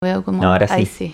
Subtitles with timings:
[0.00, 0.40] Veo como.
[0.40, 1.12] No, ahora sí.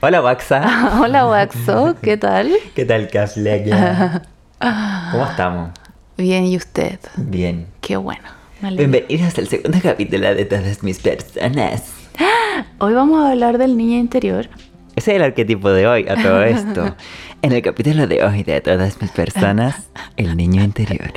[0.00, 0.98] Hola, Waxa.
[1.00, 2.50] Hola, Waxo, ¿qué tal?
[2.74, 4.22] ¿Qué tal, Caslegia?
[5.12, 5.70] ¿Cómo estamos?
[6.16, 6.98] Bien, ¿y usted?
[7.16, 7.68] Bien.
[7.80, 8.24] Qué bueno.
[8.60, 11.92] Bienvenidos al segundo capítulo de todas mis personas.
[12.78, 14.48] Hoy vamos a hablar del niño interior.
[14.96, 16.96] Ese es el arquetipo de hoy, a todo esto.
[17.40, 21.12] En el capítulo de hoy de todas mis personas, el niño interior.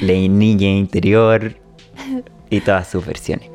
[0.00, 1.54] La niña interior
[2.50, 3.53] y todas sus versiones.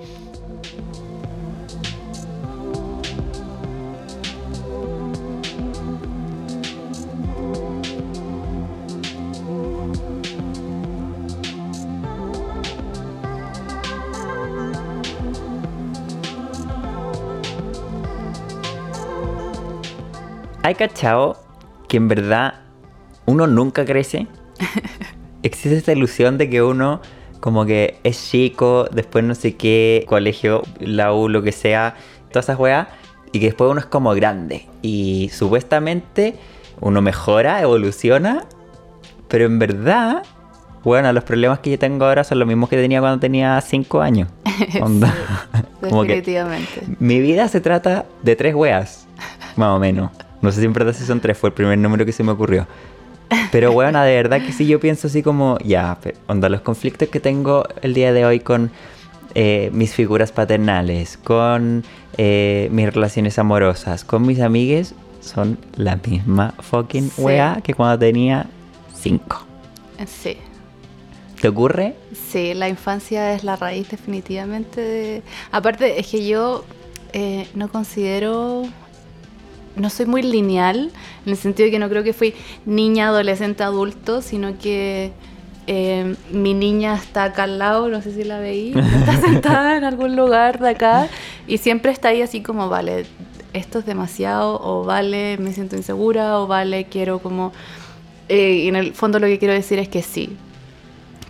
[20.69, 21.35] ¿Hay cachao
[21.87, 22.59] que en verdad
[23.25, 24.27] uno nunca crece?
[25.41, 27.01] Existe esta ilusión de que uno
[27.39, 31.95] como que es chico, después no sé qué, colegio, la U, lo que sea,
[32.31, 32.87] todas esas weas,
[33.31, 34.67] y que después uno es como grande.
[34.83, 36.35] Y supuestamente
[36.81, 38.45] uno mejora, evoluciona,
[39.27, 40.21] pero en verdad,
[40.83, 44.01] bueno, los problemas que yo tengo ahora son los mismos que tenía cuando tenía 5
[44.01, 44.29] años.
[44.83, 45.11] Onda.
[45.81, 46.83] Que Definitivamente.
[46.99, 49.07] mi vida se trata de tres weas,
[49.55, 50.11] más o menos.
[50.41, 52.31] No sé si en verdad si son tres, fue el primer número que se me
[52.31, 52.67] ocurrió.
[53.51, 57.19] Pero bueno, de verdad que sí yo pienso así como, ya, onda, los conflictos que
[57.19, 58.71] tengo el día de hoy con
[59.35, 61.83] eh, mis figuras paternales, con
[62.17, 67.21] eh, mis relaciones amorosas, con mis amigues, son la misma fucking Sí.
[67.21, 68.47] wea que cuando tenía
[68.95, 69.45] cinco.
[70.07, 70.37] Sí.
[71.41, 71.95] ¿Te ocurre?
[72.31, 75.23] Sí, la infancia es la raíz definitivamente de...
[75.51, 76.65] Aparte, es que yo
[77.13, 78.63] eh, no considero...
[79.79, 80.91] No soy muy lineal,
[81.25, 82.33] en el sentido de que no creo que fui
[82.65, 85.11] niña, adolescente, adulto, sino que
[85.67, 89.83] eh, mi niña está acá al lado, no sé si la veí, está sentada en
[89.83, 91.07] algún lugar de acá
[91.47, 93.05] y siempre está ahí así como, vale,
[93.53, 97.51] esto es demasiado, o vale, me siento insegura, o vale, quiero como...
[98.27, 100.35] eh, y en el fondo lo que quiero decir es que sí,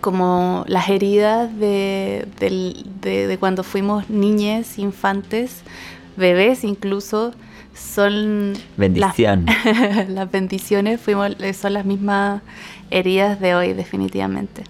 [0.02, 5.62] como las heridas de, del- de- de cuando fuimos niñes, infantes,
[6.16, 7.34] bebés incluso,
[7.74, 9.46] son Bendición.
[9.46, 12.42] Las, las bendiciones fuimos, eh, son las mismas
[12.92, 14.64] heridas de hoy, definitivamente.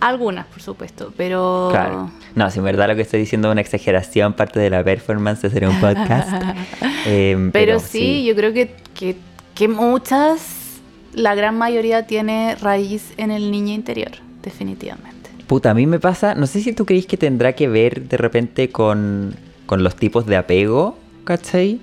[0.00, 1.68] Algunas, por supuesto, pero...
[1.70, 2.10] Claro.
[2.34, 5.42] No, si en verdad lo que estoy diciendo es una exageración, parte de la performance
[5.42, 6.28] de un podcast.
[7.06, 9.16] Em, Pero, sí, yo creo que, que,
[9.54, 10.80] que muchas,
[11.14, 14.10] la gran mayoría tiene raíz en el niño interior,
[14.42, 15.30] definitivamente.
[15.46, 18.16] Puta, a mí me pasa, no sé si tú crees que tendrá que ver de
[18.16, 19.36] repente con,
[19.66, 21.80] con los tipos de apego, ¿cachai?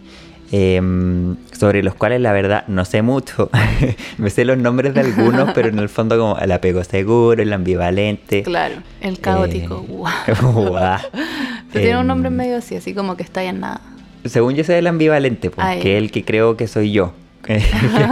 [0.55, 3.49] Em, sobre los cuales la verdad no sé mucho.
[4.19, 7.51] me sé los nombres de algunos, pero en el fondo como el apego seguro, el
[7.51, 8.43] ambivalente.
[8.43, 9.83] Claro, el caótico.
[9.83, 10.11] Eh.
[10.27, 10.41] Pero
[11.73, 13.81] tiene un nombre Em, medio así, así como que está en nada.
[14.25, 15.79] Según yo sé el ambivalente, pues, Ay.
[15.79, 17.13] que es el que creo que soy yo.
[17.43, 17.65] que es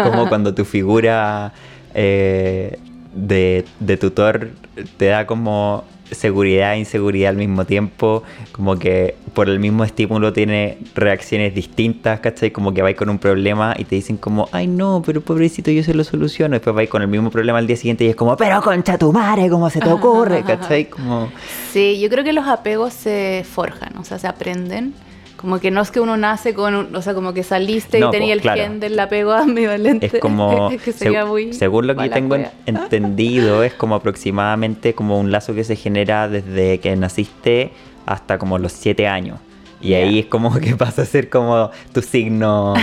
[0.03, 1.53] como cuando tu figura
[1.93, 2.79] eh,
[3.13, 4.49] de, de tutor
[4.97, 10.33] te da como seguridad e inseguridad al mismo tiempo, como que por el mismo estímulo
[10.33, 12.51] tiene reacciones distintas, ¿cachai?
[12.51, 15.83] Como que vais con un problema y te dicen como, ay no, pero pobrecito yo
[15.83, 18.35] se lo soluciono, después vais con el mismo problema al día siguiente y es como,
[18.37, 20.43] pero concha tu madre, ¿cómo se te ocurre?
[20.47, 20.85] ¿cachai?
[20.85, 21.29] Como...
[21.71, 24.93] Sí, yo creo que los apegos se forjan, o sea, se aprenden.
[25.41, 28.09] Como que no es que uno nace con, un- o sea, como que saliste No,
[28.09, 28.61] y tenía po, el claro.
[28.61, 30.05] gen del apego ambivalente.
[30.05, 33.95] Es como, que sería seg- muy según lo que yo tengo en- entendido, es como
[33.95, 37.71] aproximadamente como un lazo que se genera desde que naciste
[38.05, 39.39] hasta como los siete años.
[39.83, 39.97] Y Ya.
[39.97, 42.75] ahí es como que pasa a ser como tu signo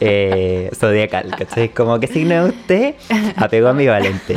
[0.00, 1.70] eh, zodiacal, ¿cachai?
[1.70, 2.94] Como que signo de usted,
[3.36, 4.34] apego ambivalente.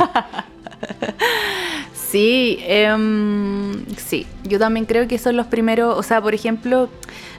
[2.18, 6.88] Sí, em, sí, yo también creo que son los primeros, o sea, por ejemplo,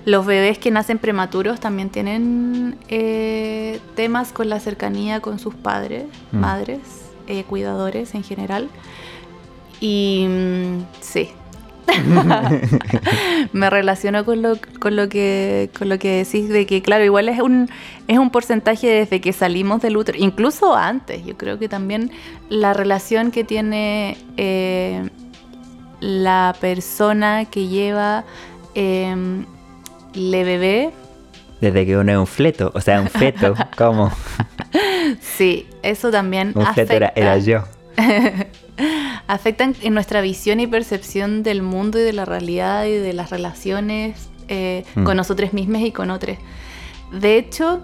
[0.05, 6.05] los bebés que nacen prematuros también tienen eh, temas con la cercanía con sus padres,
[6.31, 6.37] Mm.
[6.39, 6.79] madres,
[7.27, 8.69] eh, cuidadores en general.
[9.81, 11.29] Y mm, sí.
[13.53, 17.29] Me relaciono con lo, con lo que con lo que decís de que claro, igual
[17.29, 17.69] es un
[18.07, 21.25] es un porcentaje desde que salimos del útero, incluso antes.
[21.25, 22.11] Yo creo que también
[22.49, 25.09] la relación que tiene eh,
[25.99, 28.23] la persona que lleva
[28.75, 29.43] eh,
[30.13, 30.91] le bebé,
[31.61, 34.11] Desde que uno es un fleto, o sea, un feto, como
[35.21, 37.21] sí, eso también un feto era, afecta.
[37.21, 37.63] era yo.
[39.27, 43.29] afectan en nuestra visión y percepción del mundo y de la realidad y de las
[43.29, 45.03] relaciones eh, Mm.
[45.03, 46.37] con nosotros mismos y con otros.
[47.11, 47.81] De hecho,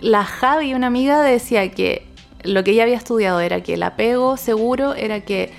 [0.00, 2.06] la Javi, una amiga, decía que
[2.42, 5.50] lo que ella había estudiado era que el apego seguro era que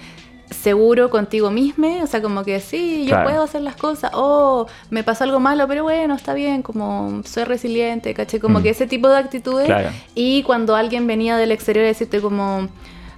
[0.52, 3.30] seguro contigo mismo, o sea, como que sí, yo Claro.
[3.30, 7.46] puedo hacer las cosas, oh, me pasó algo malo, pero bueno, está bien, como soy
[7.46, 8.64] resiliente, caché, como Mm.
[8.64, 9.66] que ese tipo de actitudes.
[9.66, 9.90] Claro.
[10.14, 12.68] Y cuando alguien venía del exterior a decirte como,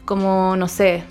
[0.06, 1.04] como, no sé,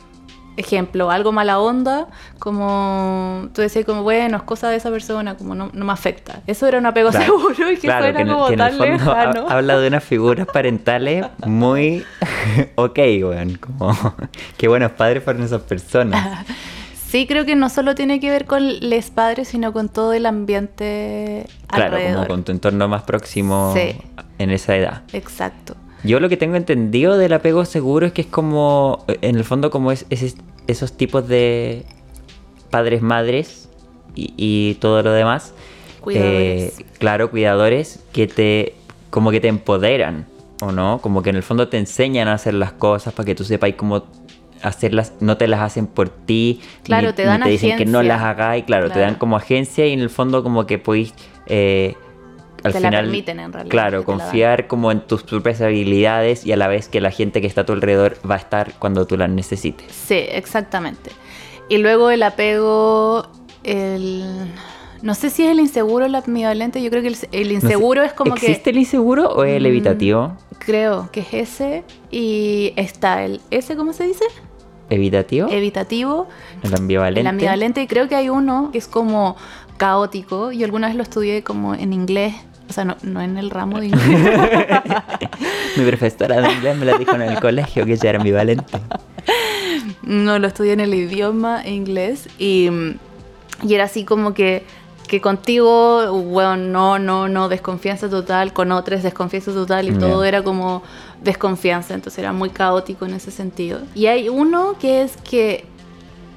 [0.57, 2.07] ejemplo, algo mala onda,
[2.39, 6.41] como tú decías como, bueno, es cosa de esa persona, como no, no me afecta.
[6.47, 7.27] Eso era un apego Claro.
[7.27, 9.47] seguro y que Claro, fuera que en, el- como que tan ha- lejano.
[9.49, 12.05] habla de unas figuras parentales muy
[12.77, 13.57] ok, weón.
[13.59, 13.97] Como,
[14.57, 16.47] qué buenos padres fueron esas personas.
[17.15, 20.27] Sí, creo que no solo tiene que ver con les padres, sino con todo el
[20.27, 22.15] ambiente Claro, alrededor.
[22.17, 23.97] como con tu entorno más próximo Sí.
[24.39, 25.03] en esa edad.
[25.13, 25.77] Exacto.
[26.05, 29.71] Yo lo que tengo entendido del apego seguro es que es como, en el fondo,
[29.71, 30.37] como es, es-
[30.67, 31.85] esos tipos de
[32.71, 33.69] padres, madres
[34.15, 35.53] y, y todo lo demás.
[36.01, 36.79] Cuidadores.
[36.81, 38.75] eh, claro, cuidadores que te,
[39.11, 40.27] como que te empoderan,
[40.61, 40.99] ¿o no?
[41.01, 43.73] Como que en el fondo te enseñan a hacer las cosas para que tú sepas
[43.77, 44.05] cómo
[44.63, 47.85] hacerlas, no te las hacen por ti, Claro, ni, te dan ni te dicen que
[47.87, 48.03] no agencia.
[48.17, 49.09] las hagáis, claro, te Claro.
[49.11, 51.15] dan como agencia y en el fondo como que podéis
[51.47, 51.95] eh,
[52.65, 56.53] al Te la final, permiten, en realidad, claro, confiar como en tus propias habilidades y
[56.53, 59.07] a la vez que la gente que está a tu alrededor va a estar cuando
[59.07, 59.93] tú las necesites.
[59.93, 61.11] Sí, exactamente.
[61.69, 63.29] Y luego el apego,
[63.63, 64.25] el...
[65.03, 67.61] No sé si es el inseguro o el ambivalente, yo creo que el, el No
[67.61, 68.47] sé, inseguro es como que...
[68.47, 70.37] ¿Existe el inseguro o el Mm, evitativo?
[70.59, 73.43] Creo que es ese y está el...
[73.51, 74.25] ¿Ese cómo se dice?
[74.89, 75.49] ¿Evitativo?
[75.51, 76.29] Evitativo.
[76.63, 77.21] el ambivalente.
[77.21, 79.37] El ambivalente, y creo que hay uno que es como
[79.77, 80.53] caótico.
[80.53, 82.35] Yo alguna vez lo estudié como en inglés,
[82.69, 84.39] o sea, no, no en el ramo de inglés.
[85.77, 88.79] Mi profesora de inglés me lo dijo en el colegio que ella era ambivalente.
[90.03, 92.71] no, lo estudié en el idioma inglés y,
[93.63, 94.65] y era así como que,
[95.09, 100.43] que contigo, bueno, no, no, no, desconfianza total, con otros desconfianza total y todo era
[100.43, 100.83] como
[101.23, 103.81] desconfianza, entonces era muy caótico en ese sentido.
[103.95, 105.65] Y hay uno que es que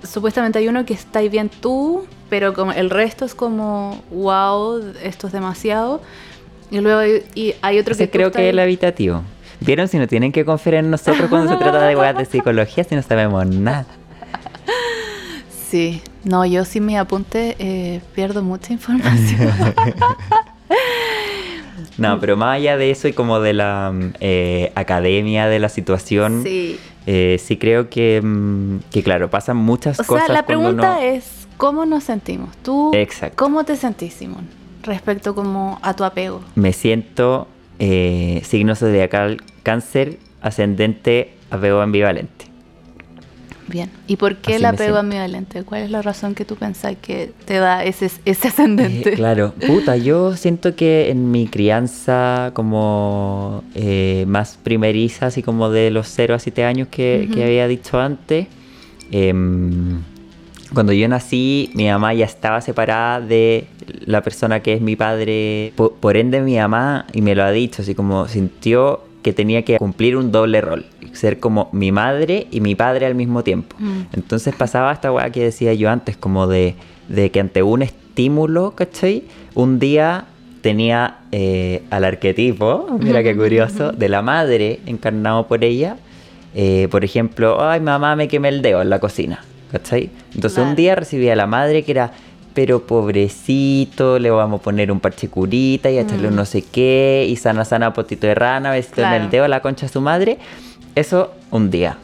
[0.03, 5.27] supuestamente hay uno que está bien tú, pero como el resto es como, wow, esto
[5.27, 6.01] es demasiado.
[6.71, 9.21] Y luego hay, y hay otro que creo que es el ahí- habitativo.
[9.59, 12.83] ¿Vieron si no tienen que confiar en nosotros cuando se trata de weas de psicología
[12.83, 13.85] si no sabemos nada?
[15.69, 19.49] Sí, no, yo sin mis apuntes eh, pierdo mucha información.
[21.97, 25.69] No, pero más allá de eso y como de la mm, eh, academia, de la
[25.69, 27.37] situación, sí, sí.
[27.39, 30.27] sí creo que, mm, que, claro, pasan muchas O cosas.
[30.27, 32.55] sea, la pregunta uno- es, ¿cómo nos sentimos?
[32.63, 33.35] ¿Tú Exacto.
[33.35, 34.47] cómo te sentís, Simón?
[34.83, 36.41] Respecto como a tu apego.
[36.55, 37.47] Me siento
[37.79, 42.45] eh, signo zodiacal cáncer, ascendente, apego ambivalente.
[43.67, 43.89] Bien.
[44.07, 45.63] ¿Y por qué Así el apego ambivalente?
[45.63, 49.13] ¿Cuál es la razón que tú pensás que te da ese, ese ascendente?
[49.13, 55.69] Eh, claro, puta, yo siento que en mi crianza como eh, más primeriza, así como
[55.69, 58.47] de los 0 a 7 años que, que había dicho antes,
[59.11, 60.01] em,
[60.73, 63.65] cuando yo nací, mi mamá ya estaba separada de
[64.05, 65.73] la persona que es mi padre.
[65.75, 69.63] Po- Por, ende, mi mamá, y me lo ha dicho, así como sintió que tenía
[69.63, 73.75] que cumplir un doble rol, ser como mi madre y mi padre al mismo tiempo.
[73.79, 74.01] Mm.
[74.13, 76.75] Entonces pasaba esta weá que decía yo antes, como de,
[77.09, 79.23] de que ante un estímulo, ¿cachai?
[79.53, 80.25] Un día
[80.61, 85.97] tenía eh, al arquetipo, mira qué curioso, de la madre encarnado por ella.
[86.55, 90.09] Eh, por ejemplo, ay mamá me quemé el dedo en la cocina, ¿cachai?
[90.35, 92.11] Entonces un día recibí a la madre que era,
[92.53, 96.37] pero pobrecito, le vamos a poner un parche curita y a echarle un Mm.
[96.37, 99.61] no sé qué, y sana sana potito de rana, besito en el dedo a la
[99.61, 100.37] concha de su madre.
[100.95, 101.97] Eso un día.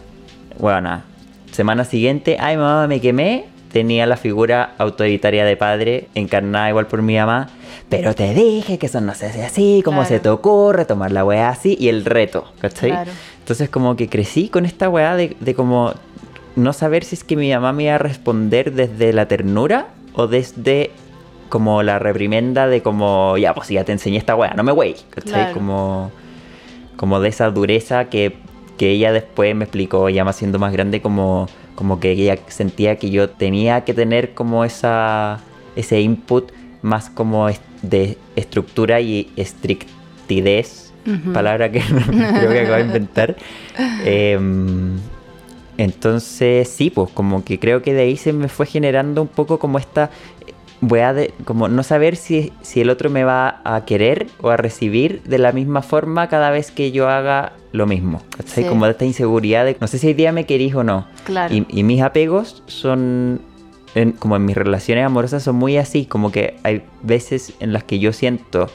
[0.59, 1.01] Bueno,
[1.51, 7.01] semana siguiente, ay mamá me quemé, tenía la figura autoritaria de padre, encarnada igual por
[7.01, 7.49] mi mamá.
[7.89, 10.09] Pero te dije que eso no se hace así, como Claro.
[10.09, 12.91] se te ocurre tomar la weá así y el reto, ¿cachai?
[12.91, 13.11] Claro.
[13.39, 15.93] Entonces como que crecí con esta weá de, de como
[16.55, 20.27] no saber si es que mi mamá me iba a responder desde la ternura o
[20.27, 20.91] desde
[21.49, 24.95] como la reprimenda de como, ya, pues ya te enseñé esta weá, no me wey,
[25.11, 25.33] ¿cachai?
[25.33, 25.53] Claro.
[25.53, 26.11] Como,
[26.95, 28.37] como de esa dureza que,
[28.77, 32.97] que ella después me explicó ya más siendo más grande como, como que ella sentía
[32.97, 35.39] que yo tenía que tener como esa,
[35.75, 37.47] ese input más como
[37.83, 40.91] de estructura y estrictidez,
[41.33, 43.35] palabra que creo que acabo de inventar.
[44.05, 44.97] Em,
[45.77, 49.59] entonces, sí, pues como que creo que de ahí se me fue generando un poco
[49.59, 50.09] como esta
[50.81, 54.57] weá de como no saber si, si el otro me va a querer o a
[54.57, 58.21] recibir de la misma forma cada vez que yo haga lo mismo.
[58.45, 58.63] Sí.
[58.65, 61.07] Como de esta inseguridad de no sé si hoy día me querís o no.
[61.23, 61.55] Claro.
[61.55, 63.39] Y, y mis apegos son,
[63.95, 67.85] en- como en mis relaciones amorosas, son muy así, como que hay veces en las
[67.85, 68.69] que yo siento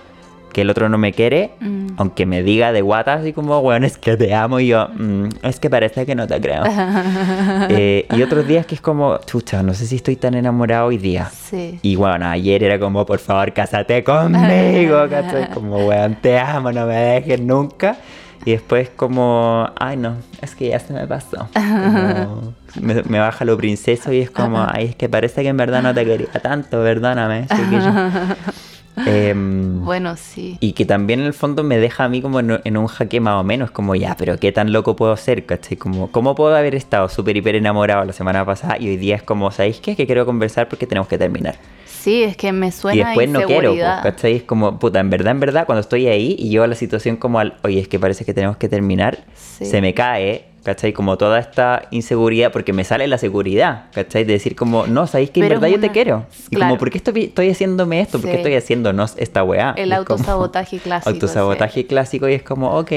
[0.52, 1.88] que el otro no me quiere, Mm.
[1.98, 5.28] aunque me diga de guata así como, bueno, es que te amo y yo, "Mm,
[5.42, 6.62] es que parece que no te creo.
[7.70, 10.98] Eh, y otros días que es como, chucha, no sé si estoy tan enamorado hoy
[10.98, 11.30] día.
[11.30, 11.78] Sí.
[11.82, 15.50] Y bueno, ayer era como, por favor, cásate conmigo, ¿cachai?
[15.50, 17.96] Como, weón, te amo, no me dejes nunca.
[18.44, 21.48] Y después como, ay no, es que ya se me pasó.
[21.52, 25.56] Como, me, me baja lo princeso y es como, ay, es que parece que en
[25.56, 27.46] verdad no te quería tanto, perdóname.
[27.48, 27.92] chiquillo".
[29.06, 30.56] Em, Bueno, sí.
[30.60, 33.20] y que también en el fondo me deja a mí como en, en un jaque
[33.20, 35.76] más o menos, como ya, pero qué tan loco puedo ser, ¿cachai?
[35.76, 39.22] Como, ¿cómo puedo haber estado súper hiper enamorado la semana pasada y hoy día es
[39.22, 39.96] como, ¿sabéis qué?
[39.96, 41.56] Que quiero conversar porque tenemos que terminar.
[41.86, 44.02] Sí, es que me suena y después no quiero, inseguridad.
[44.02, 44.36] ¿cachai?
[44.36, 47.38] Es como, puta, en verdad, en verdad, cuando estoy ahí y llevo la situación como
[47.40, 49.64] al, oye, es que parece que tenemos que terminar, Sí.
[49.66, 50.92] se me cae, ¿cachai?
[50.92, 54.24] Como toda esta inseguridad, porque me sale la seguridad, ¿cachai?
[54.24, 56.26] De decir como, no, ¿sabéis que en verdad yo te quiero?
[56.50, 56.72] Y Claro.
[56.72, 58.18] como, ¿por qué estoy, estoy haciéndome esto?
[58.18, 58.36] ¿Por qué Sí.
[58.42, 59.72] estoy haciéndonos esta weá?
[59.78, 61.08] El es como- autosabotaje clásico.
[61.08, 62.92] Autosabotaje clásico y es como, ok,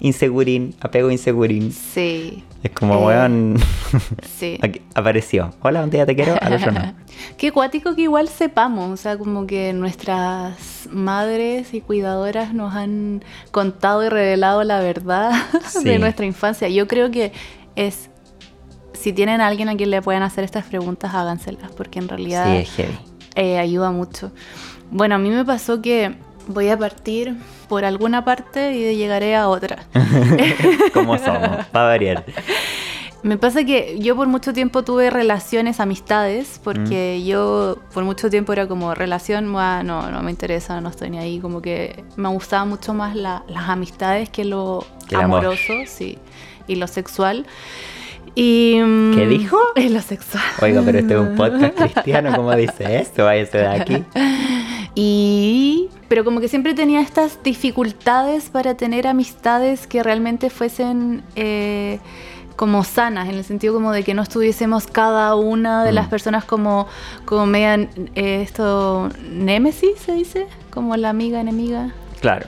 [0.00, 1.72] insegurín, apego insegurín.
[1.72, 2.44] Sí.
[2.62, 3.56] Es como, Eh, weón,
[4.38, 4.58] Sí.
[4.62, 5.52] aquí apareció.
[5.62, 6.94] Hola, un día te quiero, al otro no.
[7.38, 13.24] Qué cuático que igual sepamos, o sea, como que nuestras madres y cuidadoras nos han
[13.50, 15.32] contado y revelado la verdad
[15.66, 15.84] Sí.
[15.84, 16.68] de nuestra infancia.
[16.68, 17.32] Yo creo que
[17.76, 18.10] es,
[18.92, 22.46] si tienen a alguien a quien le puedan hacer estas preguntas, háganselas, porque en realidad
[22.46, 22.98] Sí, es heavy.
[23.36, 24.32] eh, ayuda mucho.
[24.90, 26.16] Bueno, a mí me pasó que
[26.48, 27.34] voy a partir
[27.68, 29.78] por alguna parte y llegaré a otra.
[30.94, 31.66] ¿Cómo somos?
[31.72, 32.24] Para variar.
[33.22, 37.26] Me pasa que yo por mucho tiempo tuve relaciones, amistades, porque Mm.
[37.26, 41.40] yo por mucho tiempo era como relación, no, no me interesa, no estoy ni ahí,
[41.40, 45.40] como que me gustaba mucho más la- las amistades que lo Que el amor.
[45.40, 46.18] amoroso, sí,
[46.68, 47.46] y lo sexual.
[48.36, 49.56] Y, mm, ¿Qué dijo?
[49.76, 50.44] Y lo sexual.
[50.62, 53.24] Oiga, pero este es un podcast cristiano, ¿cómo dice esto?
[53.24, 54.04] Váyase de aquí.
[54.96, 55.88] Y.
[56.08, 62.00] Pero como que siempre tenía estas dificultades para tener amistades que realmente fuesen eh,
[62.56, 66.10] como sanas, en el sentido como de que no estuviésemos cada una de las Mm.
[66.10, 66.86] personas como,
[67.26, 67.74] como media,
[68.14, 71.92] eh, esto, némesis se dice, como la amiga enemiga.
[72.22, 72.46] Claro.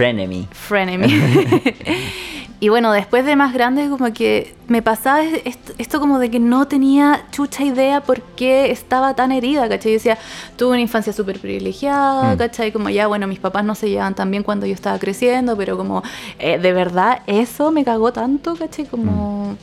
[0.00, 0.48] Frenemy.
[0.50, 1.06] Frenemy.
[2.60, 6.30] y bueno, después de más grande, como que me pasaba es- esto, esto como de
[6.30, 9.92] que no tenía chucha idea por qué estaba tan herida, ¿cachai?
[9.92, 10.18] Yo decía,
[10.56, 12.38] tuve una infancia súper privilegiada, Mm.
[12.38, 12.72] ¿cachai?
[12.72, 15.76] Como ya, bueno, mis papás no se llevaban tan bien cuando yo estaba creciendo, pero
[15.76, 16.02] como
[16.38, 18.86] eh, de verdad eso me cagó tanto, ¿cachai?
[18.86, 19.56] Como...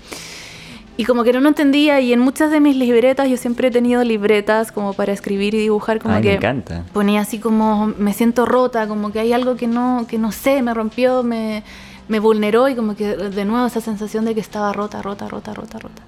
[0.98, 3.72] Y como que no lo entendía y en muchas de mis libretas, yo siempre he
[3.72, 6.84] tenido libretas como para escribir y dibujar, como Ay, que me encanta.
[6.92, 10.62] ponía así como me siento rota, como que hay algo que no, que no sé,
[10.64, 11.64] me rompió, me,
[12.08, 15.54] me vulneró y como que de nuevo esa sensación de que estaba rota, rota, rota,
[15.54, 16.02] rota, rota.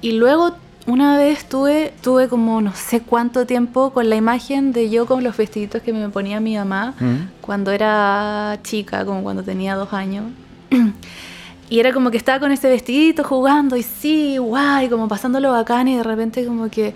[0.00, 0.52] Y luego
[0.86, 5.24] una vez tuve, tuve como no sé cuánto tiempo con la imagen de yo con
[5.24, 7.16] los vestiditos que me ponía mi mamá Mm.
[7.40, 10.24] cuando era chica, como cuando tenía dos años.
[11.70, 15.86] Y era como que estaba con ese vestidito jugando y sí, guay, como pasándolo bacán
[15.88, 16.94] y de repente como que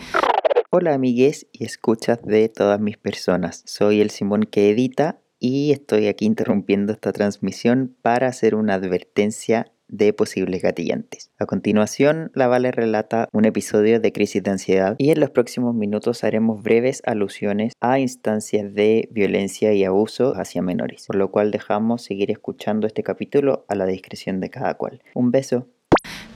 [0.71, 3.63] Hola amigues y escuchas de todas mis personas.
[3.67, 9.71] Soy el Simón que edita y estoy aquí interrumpiendo esta transmisión para hacer una advertencia
[9.93, 11.31] de posibles gatillantes.
[11.39, 15.75] A continuación, la Vale relata un episodio de crisis de ansiedad y en los próximos
[15.75, 21.51] minutos haremos breves alusiones a instancias de violencia y abuso hacia menores, por lo cual
[21.51, 25.03] dejamos seguir escuchando este capítulo a la discreción de cada cual.
[25.15, 25.69] Un beso.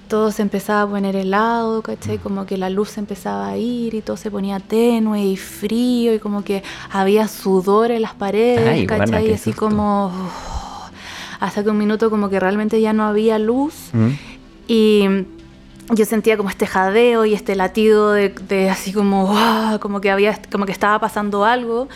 [0.09, 2.19] todo se empezaba a poner helado, ¿cachai?
[2.19, 6.15] Como que la luz se empezaba a ir y todo se ponía tenue y frío
[6.15, 9.31] y como que había sudor en las paredes, Ay, ¿cachai?
[9.31, 10.13] Y así como...
[11.40, 14.09] hasta que un minuto como que realmente ya no había luz ¿Mm?
[14.69, 15.05] y
[15.95, 19.35] yo sentía como este jadeo y este latido de, de así como,
[19.81, 21.88] como que había, como que estaba pasando algo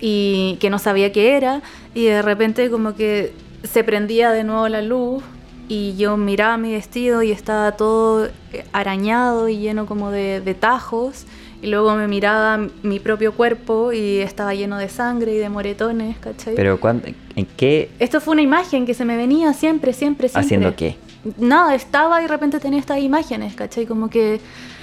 [0.00, 1.62] y que no sabía qué era
[1.94, 5.22] y de repente como que se prendía de nuevo la luz
[5.68, 8.28] y yo miraba mi vestido y estaba todo
[8.72, 11.26] arañado y lleno como de, de tajos
[11.62, 16.18] y luego me miraba mi propio cuerpo y estaba lleno de sangre y de moretones,
[16.18, 16.54] ¿cachai?
[16.54, 17.90] Pero ¿cuándo- ¿en qué?
[17.98, 20.44] Esto fue una imagen que se me venía siempre, siempre, siempre.
[20.46, 20.96] ¿Haciendo qué?
[21.38, 23.86] Nada, estaba y de repente tenía estas imágenes, ¿cachai?
[23.86, 24.40] Como que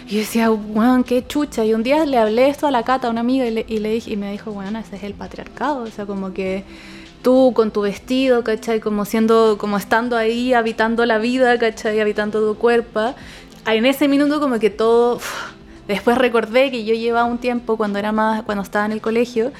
[0.09, 1.63] yo decía, weón, qué chucha.
[1.63, 3.77] Y un día le hablé esto a la Cata, a una amiga, y, le, y
[3.77, 5.83] le dije, y me dijo, weón, ese es el patriarcado.
[5.83, 6.65] O sea, como que
[7.21, 8.81] tú con tu vestido, ¿cachai?
[8.81, 12.01] Como siendo, como estando ahí, habitando la vida, ¿cachai?
[12.01, 13.13] Habitando tu cuerpo.
[13.65, 15.15] En ese minuto como que todo...
[15.15, 15.52] uf,
[15.87, 19.51] Después recordé que yo llevaba un tiempo cuando era más, cuando estaba en el colegio,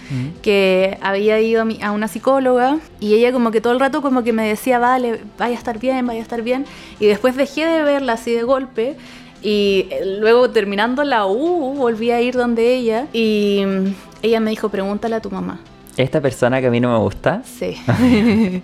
[0.42, 4.02] que había ido a, mi- a una psicóloga y ella como que todo el rato
[4.02, 6.66] como que me decía, vale, vaya a estar bien, vaya a estar bien.
[7.00, 8.96] Y después dejé de verla así de golpe
[9.42, 14.52] y eh, luego terminando la U volví a ir donde ella y mm, ella me
[14.52, 15.60] dijo, pregúntale a tu mamá.
[15.98, 17.76] Esta persona que a mí no me gusta, Sí.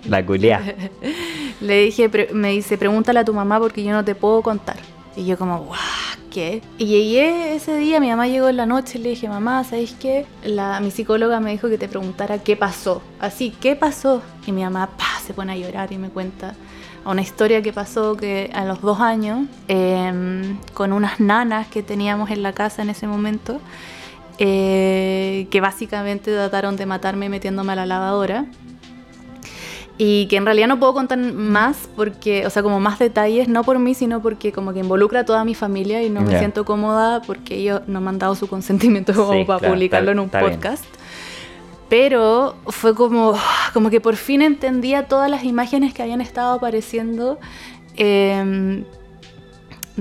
[0.08, 0.60] la culia.
[1.60, 4.76] Le dije, me dice, pregúntale a tu mamá porque yo no te puedo contar.
[5.20, 5.78] Y yo como, guau,
[6.30, 6.62] ¿qué?
[6.78, 9.94] Y llegué ese día, mi mamá llegó en la noche y le dije, mamá, ¿sabes
[10.00, 10.24] qué?
[10.42, 13.02] La, mi psicóloga me dijo que te preguntara qué pasó.
[13.18, 14.22] Así, ¿qué pasó?
[14.46, 16.54] Y mi mamá, pa, se pone a llorar y me cuenta
[17.04, 22.30] una historia que pasó que a los dos años, em, con unas nanas que teníamos
[22.30, 23.60] en la casa en ese momento,
[24.38, 28.46] eh, que básicamente trataron de matarme metiéndome a la lavadora.
[30.02, 33.64] Y que en realidad no puedo contar más porque, o sea, como más detalles, no
[33.64, 36.64] por mí, sino porque como que involucra a toda mi familia y no me siento
[36.64, 40.20] cómoda porque ellos no me han dado su consentimiento como Sí, para claro, publicarlo en
[40.20, 40.42] un bien.
[40.42, 40.86] podcast.
[41.90, 43.34] Pero fue como,
[43.74, 47.38] como que por fin entendía todas las imágenes que habían estado apareciendo
[47.96, 48.84] em,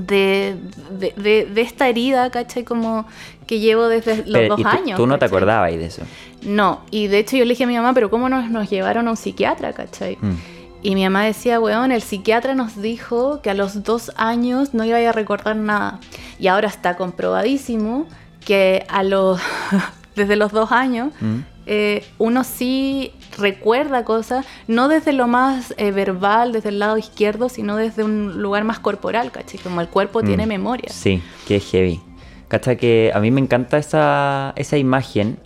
[0.08, 0.56] de,
[1.00, 2.64] de, de- de esta herida, ¿cachai?
[2.64, 3.06] Como
[3.48, 4.98] que llevo desde los Pero, dos ¿y tú, años.
[4.98, 5.38] tú no te ¿cachai?
[5.38, 6.04] acordabas de eso.
[6.44, 9.08] No, y de hecho yo le dije a mi mamá, pero ¿cómo nos, nos llevaron
[9.08, 10.18] a un psiquiatra, cachai?
[10.22, 10.36] Mm.
[10.82, 14.86] Y mi mamá decía, weón, el psiquiatra nos dijo que a los dos años no
[14.86, 16.00] iba a recordar nada.
[16.40, 18.08] Y ahora está comprobadísimo
[18.46, 19.42] que a los,
[20.16, 21.40] desde los dos años Mm.
[21.66, 27.50] eh, uno sí recuerda cosas, no desde lo más eh, verbal, desde el lado izquierdo,
[27.50, 29.60] sino desde un lugar más corporal, ¿cachai?
[29.60, 30.50] Como el cuerpo tiene Mm.
[30.50, 30.90] memoria.
[30.92, 32.00] Sí, que heavy.
[32.48, 35.38] Cacha que a mí me encanta esa, esa imagen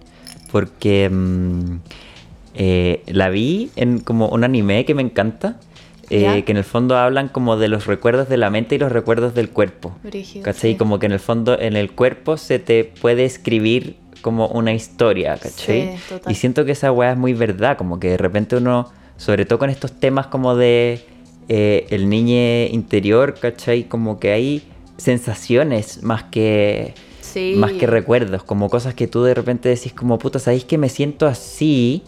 [0.51, 1.75] porque mm,
[2.55, 5.57] eh, la vi en como un anime que me encanta.
[6.09, 8.91] eh, que en el fondo hablan como de los recuerdos de la mente y los
[8.91, 9.95] recuerdos del cuerpo.
[10.03, 10.73] Brígido, ¿Cachai?
[10.73, 10.77] sí.
[10.77, 15.37] Como que en el fondo en el cuerpo se te puede escribir como una historia,
[15.37, 15.97] ¿cachai?
[15.97, 16.31] Sí, total.
[16.31, 19.59] y siento que esa weá es muy verdad, como que de repente uno, sobre todo
[19.59, 21.05] con estos temas como de
[21.49, 23.83] eh, el niño interior, ¿cachai?
[23.83, 24.63] Como que hay
[24.97, 27.53] sensaciones más que, Sí.
[27.57, 30.89] más que recuerdos, como cosas que tú de repente decís como, puta, ¿sabéis que me
[30.89, 32.03] siento así?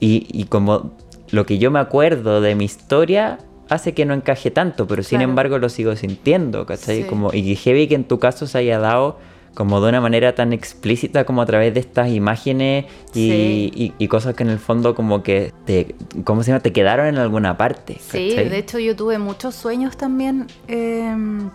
[0.00, 0.92] Y, y como
[1.30, 3.38] lo que yo me acuerdo de mi historia
[3.68, 7.02] hace que no encaje tanto, pero sin embargo lo sigo sintiendo, ¿cachai?
[7.02, 7.08] Sí.
[7.08, 9.18] Como, y heavy que en tu caso se haya dado
[9.56, 12.84] como de una manera tan explícita como a través de estas imágenes
[13.14, 13.72] y, Sí.
[13.74, 16.60] y- y cosas que en el fondo como que te, ¿cómo se llama?
[16.62, 17.94] Te quedaron en alguna parte.
[17.98, 18.48] Sí, ¿cachai?
[18.50, 21.48] de hecho yo tuve muchos sueños también em,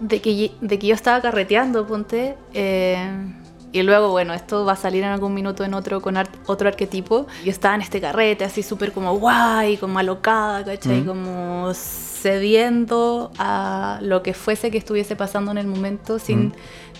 [0.00, 2.34] de, que, de que yo estaba carreteando, ponte.
[2.52, 3.34] em,
[3.72, 6.68] y luego, bueno, esto va a salir en algún minuto en otro con ar- otro
[6.68, 7.26] arquetipo.
[7.44, 11.04] Yo estaba en este carrete así súper como guay, como alocada, ¿cachai?
[11.04, 16.52] Como cediendo a lo que fuese que estuviese pasando en el momento sin,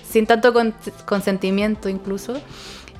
[0.08, 0.74] sin tanto con-
[1.06, 2.34] consentimiento incluso.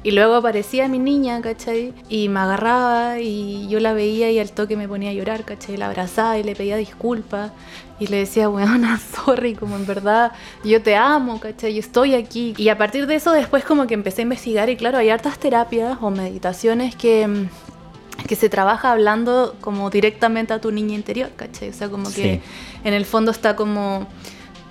[0.05, 1.95] Y luego aparecía mi niña, ¿cachai?
[2.09, 5.77] Y me agarraba y yo la veía y al toque me ponía a llorar, ¿cachai?
[5.77, 7.53] La abrazaba y le pedía disculpas.
[8.01, 10.33] Y le decía, weona, sorry, como en verdad
[10.65, 11.75] yo te amo, ¿cachai?
[11.75, 12.53] Yo estoy aquí.
[12.57, 15.39] Y a partir de eso después como que empecé a investigar y claro, hay hartas
[15.39, 21.31] terapias o meditaciones que, mm, que se trabaja hablando como directamente a tu niña interior,
[21.37, 21.69] ¿cachai?
[21.69, 22.41] O sea, como que
[22.83, 24.09] en el fondo está como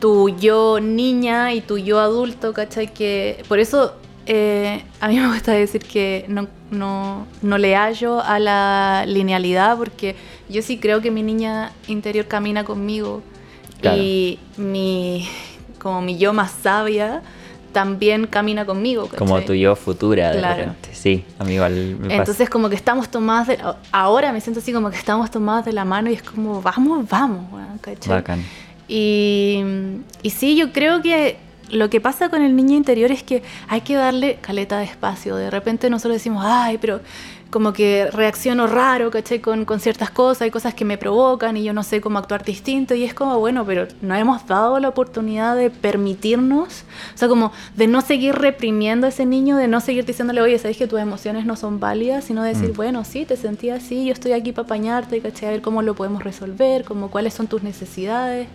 [0.02, 2.94] tu yo niña y tu yo adulto, ¿cachai?
[2.94, 8.22] Que por eso eh, a mí me gusta decir que no, no, no le hallo
[8.22, 10.16] a la linealidad porque
[10.50, 13.22] yo sí creo que mi niña interior camina conmigo
[13.82, 13.98] Claro.
[14.00, 15.28] y mi,
[15.80, 17.24] como mi yo más sabia
[17.72, 19.10] también camina conmigo.
[19.18, 20.58] Como tu yo futura, de Claro.
[20.58, 20.90] repente.
[20.94, 22.16] Sí, a mí igual me pasa.
[22.16, 23.58] Entonces como que estamos tomadas de,
[23.92, 27.08] ahora me siento así como que estamos tomadas de la mano y es como vamos,
[27.10, 27.46] vamos.
[28.08, 28.44] Bacán.
[28.88, 29.64] Y,
[30.22, 31.38] y sí, yo creo que
[31.72, 35.36] lo que pasa con el niño interior es que hay que darle caleta de espacio.
[35.36, 37.00] De repente nosotros decimos, ay, pero
[37.50, 39.40] como que reacciono raro, ¿cachai?
[39.40, 42.46] Con, con ciertas cosas, hay cosas que me provocan y yo no sé cómo actuar
[42.46, 42.96] distinto.
[42.96, 47.52] Y es como, bueno, pero no hemos dado la oportunidad de permitirnos, o sea, como
[47.76, 51.00] de no seguir reprimiendo a ese niño, de no seguir diciéndole, oye, sabes que tus
[51.00, 52.76] emociones no son válidas, sino decir, Mm.
[52.76, 55.50] bueno, sí, te sentí así, yo estoy aquí para apañarte, ¿cachai?
[55.50, 58.48] A ver cómo lo podemos resolver, como cuáles son tus necesidades.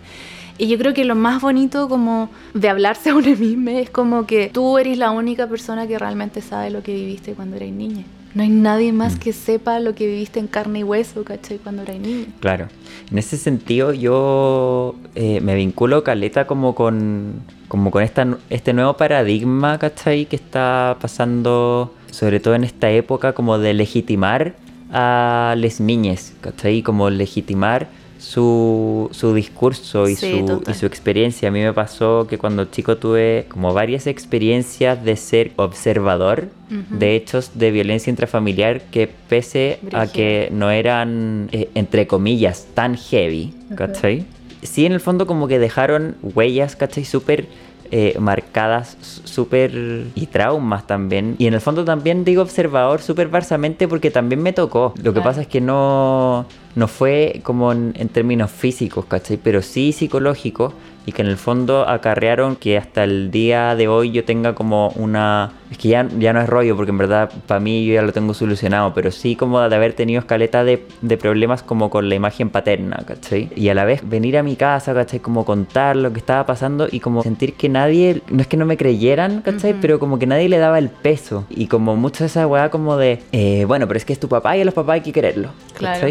[0.57, 4.25] Y yo creo que lo más bonito como de hablarse a uno mismo es como
[4.25, 8.03] que tú eres la única persona que realmente sabe lo que viviste cuando eras niña.
[8.33, 9.19] No hay nadie más Mm.
[9.19, 11.57] que sepa lo que viviste en carne y hueso, ¿cachai?
[11.57, 12.25] Cuando eras niña.
[12.39, 12.67] Claro.
[13.09, 18.95] En ese sentido yo eh, me vinculo caleta como con, como con esta, este nuevo
[18.95, 20.25] paradigma, ¿cachai?
[20.25, 24.55] Que está pasando, sobre todo en esta época, como de legitimar
[24.91, 26.81] a las niñas, ¿cachai?
[26.83, 27.87] Como legitimar
[28.19, 31.49] su, su discurso y, Sí, su, y su experiencia.
[31.49, 37.15] A mí me pasó que cuando chico tuve como varias experiencias de ser observador de
[37.15, 43.53] hechos de violencia intrafamiliar que pese a que no eran, eh, entre comillas, tan heavy,
[43.75, 44.25] ¿cachai?
[44.63, 47.05] Sí, en el fondo como que dejaron huellas, ¿cachai?
[47.05, 47.47] Súper
[47.91, 49.71] eh, marcadas súper
[50.15, 51.35] y traumas también.
[51.37, 54.93] Y en el fondo también digo observador súper barsamente porque también me tocó.
[55.01, 56.45] Lo que pasa es que no,
[56.75, 59.37] no fue como en, en términos físicos, ¿cachai?
[59.37, 60.73] Pero sí psicológicos
[61.07, 64.89] y que en el fondo acarrearon que hasta el día de hoy yo tenga como
[64.89, 65.53] una...
[65.71, 68.11] Es que ya, ya no es rollo porque en verdad para mí yo ya lo
[68.11, 72.15] tengo solucionado, pero sí como de haber tenido escaleta de, de problemas como con la
[72.15, 73.49] imagen paterna, ¿cachai?
[73.55, 75.21] Y a la vez venir a mi casa, ¿cachai?
[75.21, 78.65] Como contar lo que estaba pasando y como sentir que nadie, no es que no
[78.65, 79.71] me creyeran, ¿cachai?
[79.71, 79.81] Ujú.
[79.81, 81.45] Pero como que nadie le daba el peso.
[81.49, 84.57] Y como mucho esa weá como de, eh, bueno, pero es que es tu papá
[84.57, 86.05] y a los papás hay que quererlo, Claro.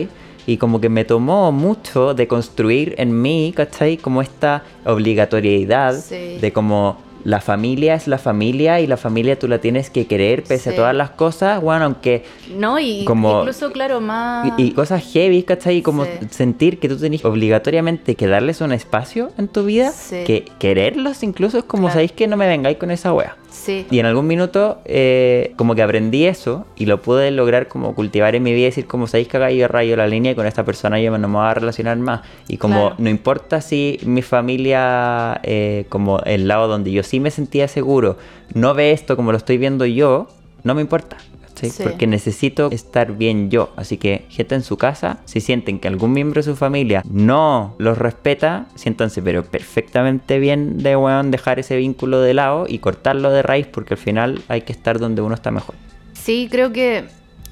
[0.47, 3.97] Y como que me tomó mucho de construir en mí, ¿cachai?
[3.97, 6.39] Como esta obligatoriedad Sí.
[6.41, 10.45] de como la familia es la familia y la familia tú la tienes que querer
[10.45, 10.71] pese Sí.
[10.71, 12.25] a todas las cosas, bueno, aunque...
[12.57, 14.53] No, y Como- incluso, claro, más...
[14.57, 15.79] Y, y cosas heavy, ¿cachai?
[15.79, 16.11] Y como Sí.
[16.31, 20.23] sentir que tú tenés obligatoriamente que darles un espacio en tu vida, Sí.
[20.25, 21.95] que quererlos incluso es como, Claro.
[21.95, 23.35] sabéis que no me vengáis con esa wea.
[23.57, 23.87] Sí.
[23.91, 28.35] Y en algún minuto, eh, como que aprendí eso y lo pude lograr como cultivar
[28.35, 30.47] en mi vida y decir, como sabéis que acá yo rayo la línea y con
[30.47, 32.21] esta persona yo no me voy a relacionar más.
[32.49, 32.95] Y como Claro.
[32.99, 38.19] no importa si mi familia, eh, como el lado donde yo sí me sentía seguro,
[38.55, 40.29] no ve esto como lo estoy viendo yo,
[40.63, 41.17] no me importa.
[41.57, 41.71] ¿Sí?
[41.71, 41.83] Sí.
[41.83, 43.73] Porque necesito estar bien yo.
[43.77, 47.75] Así que, gente en su casa, si sienten que algún miembro de su familia no
[47.79, 53.31] los respeta, siéntanse pero perfectamente bien de weón dejar ese vínculo de lado y cortarlo
[53.31, 55.75] de raíz porque al final hay que estar donde uno está mejor.
[56.13, 57.05] Sí, creo que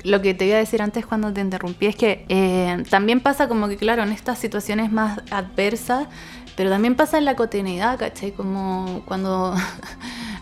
[0.05, 3.49] lo que te iba a decir antes cuando te interrumpí es que eh, también pasa
[3.49, 6.09] como que, claro, en estas situaciones más adversas,
[6.57, 8.33] pero también pasa en la cotidianidad, ¿cachai?
[8.33, 9.55] Como cuando...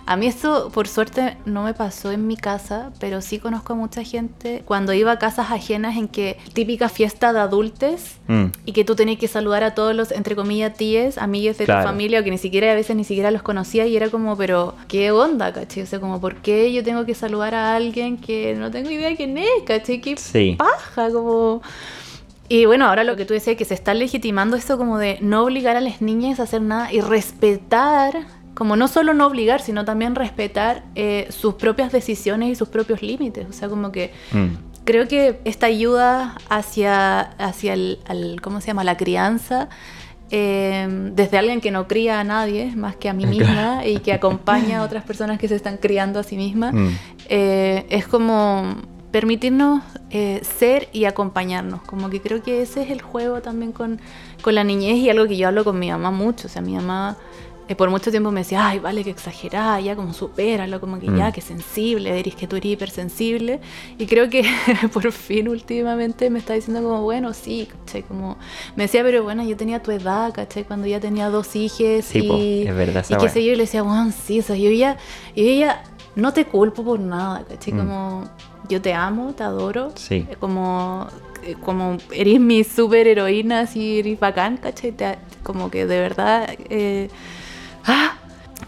[0.05, 3.77] A mí esto, por suerte, no me pasó en mi casa, pero sí conozco a
[3.77, 8.73] mucha gente cuando iba a casas ajenas en que típica fiesta de adultos Mm, y
[8.73, 11.83] que tú tenías que saludar a todos los, entre comillas, tíes, amigues de Claro.
[11.83, 14.37] tu familia, o que ni siquiera a veces ni siquiera los conocía y era como,
[14.37, 15.83] pero, ¿qué onda, caché?
[15.83, 19.15] O sea, como, ¿por qué yo tengo que saludar a alguien que no tengo idea
[19.17, 20.01] quién es, caché?
[20.01, 20.57] ¿Qué Sí.
[20.59, 21.11] paja?
[21.13, 21.63] Como...
[22.49, 25.45] Y bueno, ahora lo que tú decías, que se está legitimando esto como de no
[25.45, 29.85] obligar a las niñas a hacer nada y respetar, como no solo no obligar, sino
[29.85, 33.47] también respetar eh, sus propias decisiones y sus propios límites.
[33.49, 38.69] O sea, como que mm, creo que esta ayuda hacia, hacia el, al- ¿cómo se
[38.69, 38.85] llama?
[38.85, 39.69] la crianza,
[40.31, 44.13] eh, desde alguien que no cría a nadie más que a mí misma y que
[44.15, 46.89] acompaña a otras personas que se están criando a sí mismas, mm.
[47.29, 48.77] eh, es como
[49.11, 51.83] permitirnos eh, ser y acompañarnos.
[51.83, 54.01] Como que creo que ese es el juego también con,
[54.41, 56.47] con la niñez y algo que yo hablo con mi mamá mucho.
[56.49, 57.19] O sea, mi mamá
[57.69, 61.07] eh, por mucho tiempo me decía, ay, vale, que exagerada, ya como supéralo, como que
[61.07, 61.33] ya, Mm.
[61.33, 63.61] que sensible, eres que tú eres hipersensible.
[63.99, 64.43] Y creo que
[64.93, 68.03] por fin últimamente me está diciendo como, bueno, sí, ¿cachai?
[68.03, 68.37] Como,
[68.77, 70.65] me decía, pero bueno, yo tenía tu edad, ¿cachai?
[70.65, 73.63] Cuando ya tenía dos hijos Sí, y, es verdad y qué sé yo, y le
[73.63, 74.97] decía, bueno, sí, o sea, yo ya,
[75.37, 75.85] yo ya
[76.17, 77.73] no te culpo por nada, ¿cachai?
[77.75, 77.79] Mm.
[77.79, 78.25] Como,
[78.69, 80.27] yo te amo, te adoro, Sí.
[80.29, 81.07] eh, como,
[81.45, 84.93] eh, como eres mi super heroína, así eres bacán, ¿cachai?
[84.93, 86.49] Te- como que de verdad...
[86.69, 87.09] eh,
[87.87, 88.15] ¡ah!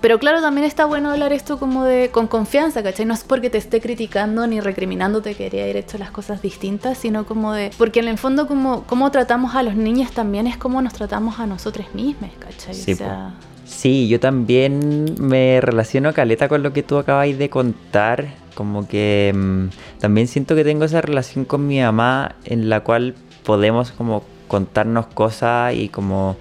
[0.00, 3.06] Pero claro, también está bueno hablar esto como de con confianza, ¿cachai?
[3.06, 7.24] No es porque te esté criticando ni recriminándote que haber hecho las cosas distintas, sino
[7.24, 7.70] como de...
[7.78, 11.38] Porque en el fondo como, como tratamos a los niños también es como nos tratamos
[11.40, 12.74] a nosotros mismos, ¿cachai?
[12.74, 17.48] Sí, o sea, Sí, yo también me relaciono caleta con lo que tú acabáis de
[17.48, 18.34] contar.
[18.54, 23.14] Como que mm, también siento que tengo esa relación con mi mamá en la cual
[23.44, 26.36] podemos como contarnos cosas y como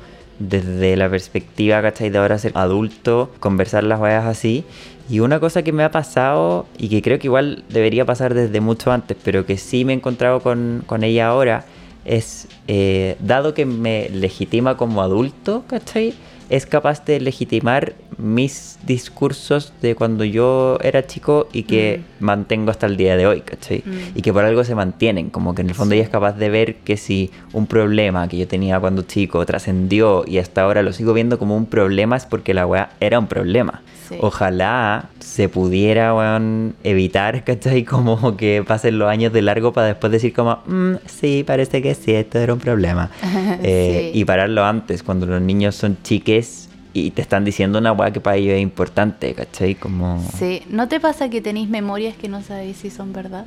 [0.50, 2.10] desde la perspectiva, ¿cachai?
[2.10, 4.64] De ahora ser adulto, conversar las weas así.
[5.10, 8.62] Y una cosa que me ha pasado y que creo que igual debería pasar desde
[8.62, 11.66] mucho antes, pero que sí me he encontrado con, con ella ahora,
[12.06, 16.14] es, eh, dado que me legitima como adulto, ¿cachai?
[16.54, 22.86] Es capaz de legitimar mis discursos de cuando yo era chico y que mantengo hasta
[22.86, 23.82] el día de hoy, ¿cachai?
[23.84, 23.92] Mm.
[24.20, 25.98] Y que por algo se mantienen, como que en el fondo Sí.
[25.98, 30.26] ella es capaz de ver que si un problema que yo tenía cuando chico trascendió
[30.28, 33.26] y hasta ahora lo sigo viendo como un problema es porque la weá era un
[33.26, 33.82] problema.
[34.14, 34.18] Sí.
[34.22, 37.84] Ojalá se pudiera weón, evitar, ¿cachai?
[37.84, 41.94] Como que pasen los años de largo para después decir como, "Mm, sí, parece que
[41.96, 43.10] sí, esto era un problema.
[43.64, 44.20] Eh, Sí.
[44.20, 48.20] Y pararlo antes, cuando los niños son chiques y te están diciendo una weá que
[48.20, 49.76] para ellos es importante, ¿cachai?
[49.76, 50.24] Como...
[50.38, 53.46] Sí, ¿no te pasa que tenéis memorias que no sabéis si son verdad?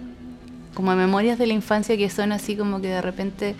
[0.74, 3.55] Como memorias de la infancia que son así como que de repente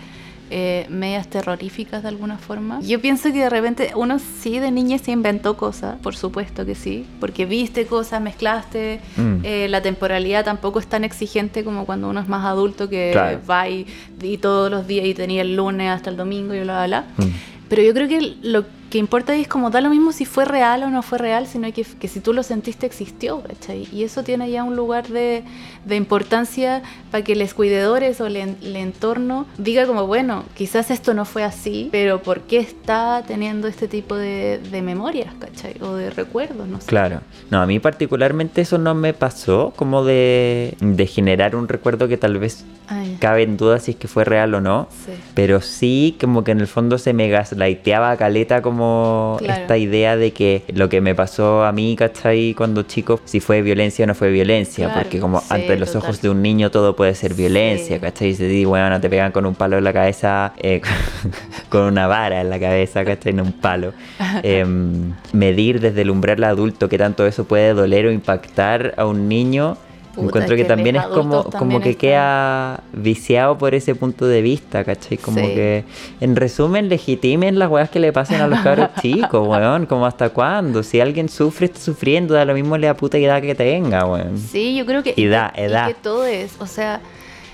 [0.49, 2.79] eh, medias terroríficas de alguna forma.
[2.81, 6.75] Yo pienso que de repente uno sí de niña se inventó cosas, por supuesto que
[6.75, 9.39] sí, porque viste cosas, mezclaste, Mm.
[9.43, 13.39] eh, la temporalidad tampoco es tan exigente como cuando uno es más adulto que Claro.
[13.49, 13.85] va y,
[14.21, 17.25] y todos los días y tenía el lunes hasta el domingo y bla, bla, bla.
[17.25, 17.29] Mm.
[17.69, 20.83] Pero yo creo que lo, que importa es como da lo mismo si fue real
[20.83, 23.87] o no fue real, sino que, que si tú lo sentiste existió, ¿cachai?
[23.91, 25.43] Y eso tiene ya un lugar de,
[25.85, 31.13] de importancia para que los cuidadores o el, el, entorno diga como, bueno, quizás esto
[31.13, 35.75] no fue así, pero ¿por qué está teniendo este tipo de, de memorias, ¿cachai?
[35.81, 36.87] O de recuerdos, no sé.
[36.87, 37.21] Claro.
[37.51, 42.17] No, a mí particularmente eso no me pasó, como de, de generar un recuerdo que
[42.17, 43.17] tal vez Ay.
[43.19, 44.87] cabe en duda si es que fue real o no.
[45.05, 45.11] Sí.
[45.33, 49.61] Pero sí, como que en el fondo se me gaslighteaba caleta como Claro.
[49.61, 52.53] esta idea de que lo que me pasó a mí, ¿cachai?
[52.53, 54.85] Cuando chico, si fue violencia o no fue violencia.
[54.87, 56.03] Claro, porque como sí, ante los total.
[56.09, 58.01] ojos de un niño todo puede ser violencia, Sí.
[58.01, 58.29] ¿cachai?
[58.29, 60.81] Y se dice, bueno, te pegan con un palo en la cabeza, eh,
[61.69, 63.33] con una vara en la cabeza, ¿cachai?
[63.33, 63.93] No un palo.
[64.43, 69.27] Em, medir desde el umbral adulto qué tanto eso puede doler o impactar a un
[69.27, 69.77] niño.
[70.17, 73.73] Puta, Encuentro que que también es como, adultos como también que están- queda viciado por
[73.75, 75.17] ese punto de vista, ¿cachai?
[75.17, 75.45] Como Sí.
[75.45, 75.85] que,
[76.19, 79.85] en resumen, legitimen las weas que le pasen a los cabros chicos, weón.
[79.85, 80.81] Como hasta cuándo.
[80.83, 84.37] Si alguien sufre, está sufriendo, da lo mismo la puta edad que tenga, weón.
[84.39, 85.13] Sí, yo creo que...
[85.15, 85.87] Y da, que- edad.
[85.87, 86.99] que todo es, o sea...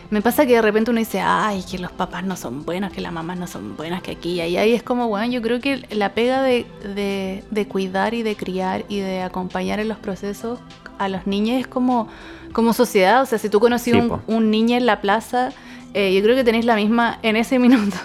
[0.10, 3.02] Me pasa que de repente uno dice, ay, que los papás no son buenos, que
[3.02, 4.58] las mamás no son buenas, que aquí y ahí.
[4.58, 8.36] Ahí es como, bueno, yo creo que la pega de, de, de cuidar y de
[8.36, 10.60] criar y de acompañar en los procesos
[11.05, 12.07] a los niños es como,
[12.53, 13.21] como sociedad.
[13.21, 14.21] O sea, si tú conocías Sí, un, po.
[14.27, 15.51] un niño en la plaza,
[15.93, 17.97] eh, yo creo que tenéis la misma, en ese minuto,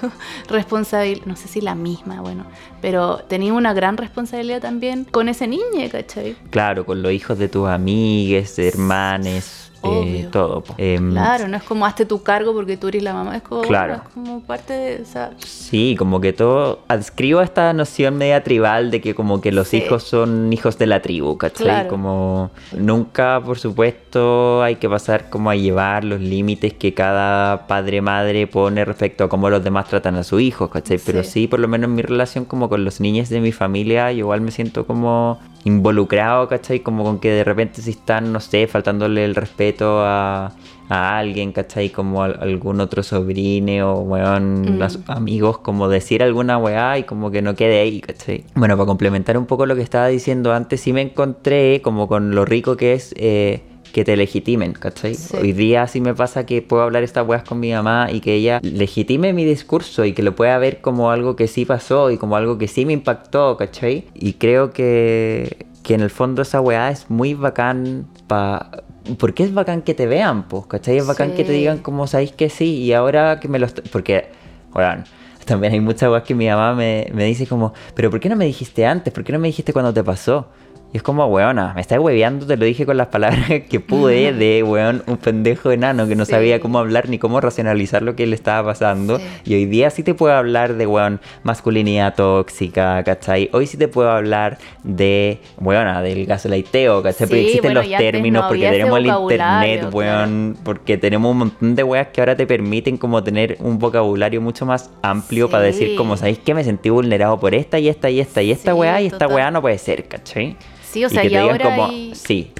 [0.48, 2.44] responsabilidad, no sé si la misma, bueno,
[2.82, 6.36] pero tenéis una gran responsabilidad también con ese niño, ¿cachai?
[6.50, 10.64] Claro, con los hijos de tus amigues, hermanes, eh, todo.
[10.76, 13.62] Em, Claro, no es como hazte tu cargo porque tú eres la mamá, es como,
[13.62, 13.94] Claro.
[13.94, 15.30] bueno, es como parte de esa...
[15.38, 19.68] Sí, como que todo adscribo a esta noción media tribal de que como que los
[19.68, 19.78] Sí.
[19.78, 21.64] hijos son hijos de la tribu, ¿cachai?
[21.64, 21.88] Claro.
[21.88, 28.00] Como nunca, por supuesto, hay que pasar como a llevar los límites que cada padre
[28.00, 30.98] madre pone respecto a cómo los demás tratan a sus hijos, ¿cachai?
[31.04, 31.30] Pero Sí.
[31.30, 34.18] sí, por lo menos en mi relación como con los niños de mi familia, yo
[34.20, 36.80] igual me siento como involucrado, ¿cachai?
[36.80, 40.52] Como con que de repente si están, no sé, faltándole el respeto a,
[40.88, 41.90] a alguien, ¿cachai?
[41.90, 44.90] Como a algún otro sobrino o, weón, Mm.
[44.90, 48.44] sus amigos, como decir alguna weá y como que no quede ahí, ¿cachai?
[48.54, 52.34] Bueno, para complementar un poco lo que estaba diciendo antes, sí me encontré como con
[52.34, 53.14] lo rico que es...
[53.16, 55.14] eh, que te legitimen, ¿cachai?
[55.14, 55.36] Sí.
[55.36, 58.34] Hoy día sí me pasa que puedo hablar estas weas con mi mamá y que
[58.34, 62.18] ella legitime mi discurso y que lo pueda ver como algo que sí pasó y
[62.18, 64.04] como algo que sí me impactó, ¿cachai?
[64.14, 68.70] Y creo que, que en el fondo esa weá es muy bacán pa...
[69.18, 70.98] Porque es bacán que te vean, pues, ¿cachai?
[70.98, 71.58] Es bacán que te Sí.
[71.60, 73.64] digan como sabéis que sí y ahora que me lo...
[73.66, 74.26] est- Porque,
[74.74, 75.04] weón,
[75.46, 78.36] también hay muchas weas que mi mamá me, me dice como, pero ¿por qué no
[78.36, 79.14] me dijiste antes?
[79.14, 80.48] ¿Por qué no me dijiste cuando te pasó?
[80.90, 84.32] Y es como, weona, me estás hueveando, te lo dije con las palabras que pude
[84.32, 86.30] de, weón, un pendejo enano que no Sí.
[86.32, 89.18] sabía cómo hablar ni cómo racionalizar lo que le estaba pasando.
[89.18, 89.24] Sí.
[89.44, 93.50] Y hoy día sí te puedo hablar de, weón, masculinidad tóxica, ¿cachai?
[93.52, 97.26] Hoy sí te puedo hablar de, weona, del gaslighteo, ¿cachai?
[97.26, 101.74] porque existen bueno, los términos, no porque tenemos el internet, weón, porque tenemos un montón
[101.74, 105.96] de weas que ahora te permiten como tener un vocabulario mucho más amplio para decir
[105.96, 109.02] como, ¿sabéis que me sentí vulnerado por esta y esta y esta y esta weá
[109.02, 110.56] y esta weá no puede ser, ¿cachai?
[110.90, 112.52] Sí, o sea, y digan ahora como, hay- sí,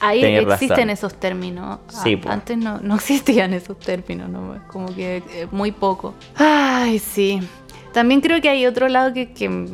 [0.00, 0.90] Ahí Tenés existen razón.
[0.90, 1.78] esos términos.
[2.02, 2.28] Sí, Ah, po.
[2.30, 4.56] antes no, no existían esos términos, ¿no?
[4.68, 6.14] como que eh, muy poco.
[6.36, 7.40] Ay, sí.
[7.94, 9.68] También creo que hay otro lado que, que,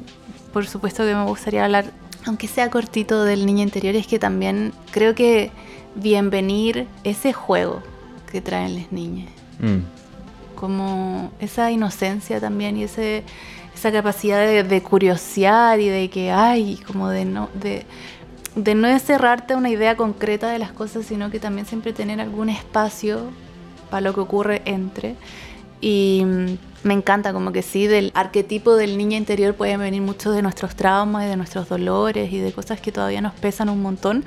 [0.52, 1.86] por supuesto que me gustaría hablar,
[2.26, 5.50] aunque sea cortito del niño interior, es que también creo que
[5.96, 7.82] bienvenir ese juego
[8.30, 9.30] que traen las niñas.
[9.58, 9.78] Mm,
[10.54, 13.24] Como esa inocencia también y ese,
[13.74, 17.48] esa capacidad de, de curiosear y de que, ay, como de no...
[17.54, 17.86] De,
[18.56, 22.20] de no cerrarte a una idea concreta de las cosas, sino que también siempre tener
[22.20, 23.30] algún espacio
[23.90, 25.16] para lo que ocurre entre.
[25.80, 30.34] Y mm, me encanta, como que sí, del arquetipo del niño interior pueden venir muchos
[30.34, 33.82] de nuestros traumas y de nuestros dolores y de cosas que todavía nos pesan un
[33.82, 34.24] montón,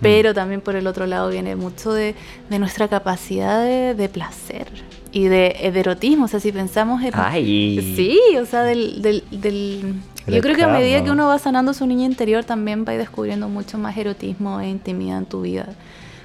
[0.00, 2.14] pero también por el otro lado viene mucho de,
[2.50, 4.68] de nuestra capacidad de, de placer
[5.14, 6.26] y de, de erotismo.
[6.26, 7.12] O sea, si pensamos en.
[7.14, 7.94] Ay.
[7.96, 9.00] Sí, o sea, del.
[9.00, 9.94] del, del-
[10.26, 12.92] El yo creo que a medida que uno va sanando su niño interior también va
[12.92, 15.68] descubriendo mucho más erotismo e intimidad en tu vida.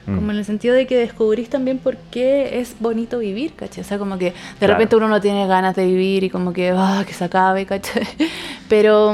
[0.08, 0.16] Mm.
[0.16, 3.84] Como en el sentido de que descubrís también por qué es bonito vivir, ¿cachai?
[3.84, 4.74] O sea, como que de Claro.
[4.74, 8.04] repente uno no tiene ganas de vivir y como que, ah, que se acabe, ¿cachai?
[8.70, 9.14] Pero,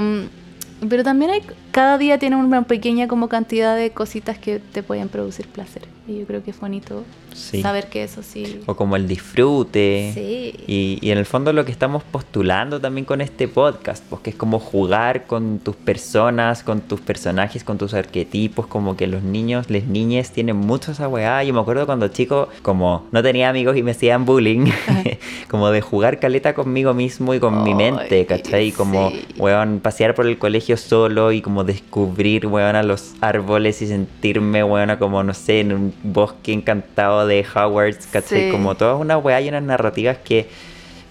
[0.88, 5.10] pero también hay, cada día tiene una pequeña como cantidad de cositas que te pueden
[5.10, 5.84] producir placer.
[6.08, 7.62] Y yo creo que es bonito Sí.
[7.62, 8.62] saber que eso sí.
[8.66, 10.12] O como el disfrute.
[10.14, 10.54] Sí.
[10.68, 14.30] Y, y en el fondo lo que estamos postulando también con este podcast, pues que
[14.30, 19.24] es como jugar con tus personas, con tus personajes, con tus arquetipos, como que los
[19.24, 21.44] niños, las niñas tienen mucho esa weá.
[21.44, 24.68] Yo me acuerdo cuando chico, como no tenía amigos y me hacían bullying,
[25.50, 28.68] como de jugar caleta conmigo mismo y con mi mente, ¿cachai?
[28.68, 29.26] Y como, sí.
[29.38, 34.64] weón, pasear por el colegio solo y como descubrir, weón, a los árboles y sentirme,
[34.64, 38.46] weón, como, no sé, en un bosque encantado de Hogwarts, ¿cachai?
[38.46, 38.52] Sí.
[38.52, 40.48] Como todas unas weá y unas narrativas que,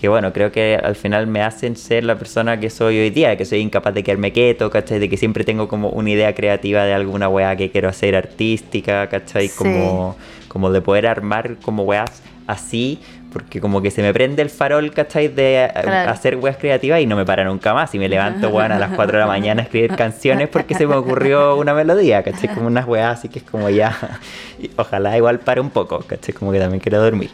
[0.01, 3.37] que, bueno, creo que al final me hacen ser la persona que soy hoy día,
[3.37, 4.99] que soy incapaz de quedarme quieto, ¿cachai?
[4.99, 9.09] De que siempre tengo como una idea creativa de alguna weá que quiero hacer artística,
[9.09, 9.49] ¿cachai?
[9.49, 9.57] Sí.
[9.57, 10.17] Como,
[10.49, 13.01] como de poder armar como weas así,
[13.35, 15.29] porque como que se me prende el farol, ¿cachai?
[15.29, 16.11] De eh, Claro.
[16.11, 17.95] hacer weas creativas y no me para nunca más.
[17.95, 20.87] Y me levanto, weón, a las 4 de la mañana a escribir canciones porque se
[20.87, 22.55] me ocurrió una melodía, ¿cachai?
[22.55, 23.95] Como unas weas así que es como ya.
[24.59, 26.33] y ojalá igual pare un poco, ¿cachai?
[26.33, 27.31] Como que también quiero dormir.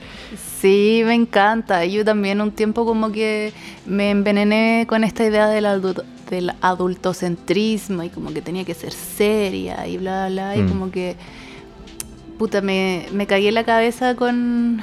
[0.60, 1.84] Sí, me encanta.
[1.84, 3.52] Yo también un tiempo como que
[3.86, 8.92] me envenené con esta idea del, adulto, del adultocentrismo y como que tenía que ser
[8.92, 10.68] seria y bla, bla, y Mm.
[10.68, 11.16] como que,
[12.38, 14.80] puta, me, me cagué en la cabeza con,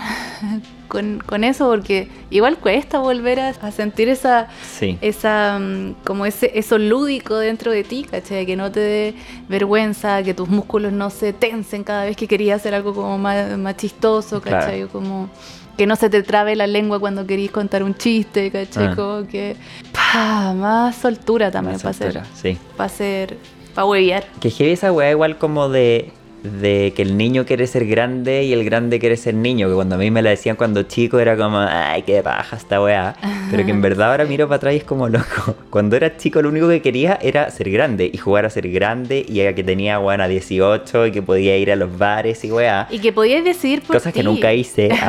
[0.87, 4.47] con, con eso porque igual cuesta volver a, a sentir esa,
[4.77, 4.97] Sí.
[5.01, 8.45] esa mm, como ese eso lúdico dentro de ti, ¿cachai?
[8.45, 9.13] Que no te dé
[9.49, 13.57] vergüenza, que tus músculos no se tensen cada vez que querías hacer algo como más,
[13.57, 14.41] más chistoso.
[14.41, 14.87] ¿cachai?
[14.87, 15.29] Como
[15.77, 18.87] que no se te trabe la lengua cuando querís contar un chiste, ¿cachai?
[18.87, 18.95] Ah.
[18.95, 19.55] Como que
[19.93, 22.57] pa, más soltura también para hacer, Sí.
[22.75, 23.37] para hacer,
[23.75, 24.25] para huevear.
[24.39, 26.11] Que heavy esa weá igual como de,
[26.51, 29.95] de que el niño quiere ser grande y el grande quiere ser niño, que cuando
[29.95, 33.15] a mí me la decían cuando chico era como, ay, qué paja esta weá,
[33.51, 35.55] pero que en verdad ahora miro para atrás y es como loco.
[35.69, 39.25] Cuando era chico lo único que quería era ser grande y jugar a ser grande
[39.27, 42.87] y que tenía weá a 18 y que podía ir a los bares y weá.
[42.89, 44.89] Y que podías decidir por Cosas que nunca hice.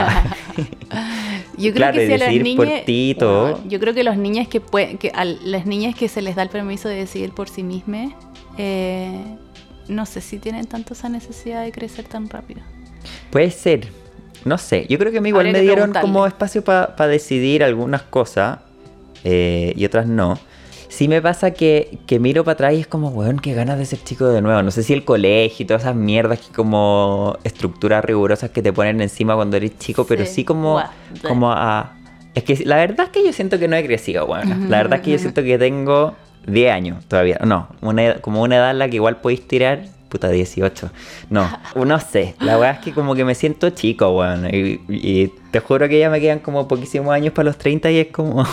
[0.90, 1.42] Ah.
[1.59, 2.85] Yo creo Claro, que si a las niñas.
[2.87, 6.37] Bueno, yo creo que los niños que pueden, que a las niñas que se les
[6.37, 8.12] da el permiso de decidir por sí mismas,
[8.57, 9.20] eh,
[9.88, 12.61] no sé si tienen tanto esa necesidad de crecer tan rápido.
[13.31, 13.88] Puede ser.
[14.44, 14.87] No sé.
[14.88, 18.61] Yo creo que a mí igual Habría me dieron como espacio para decidir algunas cosas
[19.24, 20.38] eh, y otras no.
[20.88, 23.85] Sí me pasa que, que miro para atrás y es como, weón, qué ganas de
[23.85, 24.62] ser chico de nuevo.
[24.62, 28.72] No sé si el colegio y todas esas mierdas que como estructuras rigurosas que te
[28.72, 30.33] ponen encima cuando eres chico, pero Sí.
[30.33, 30.83] sí como,
[31.27, 31.94] como a...
[32.35, 34.70] Es que la verdad es que yo siento que no he crecido, weón.
[34.70, 36.14] La verdad es que yo siento que tengo
[36.48, 37.38] 10 años todavía.
[37.44, 40.90] No, una edad- como una edad en la que igual podéis tirar, puta, 18.
[41.30, 41.48] No,
[41.87, 42.34] no sé.
[42.40, 44.46] La verdad es que como que me siento chico, weón.
[44.52, 47.98] Y, y te juro que ya me quedan como poquísimos años para los 30 y
[47.98, 48.44] es como...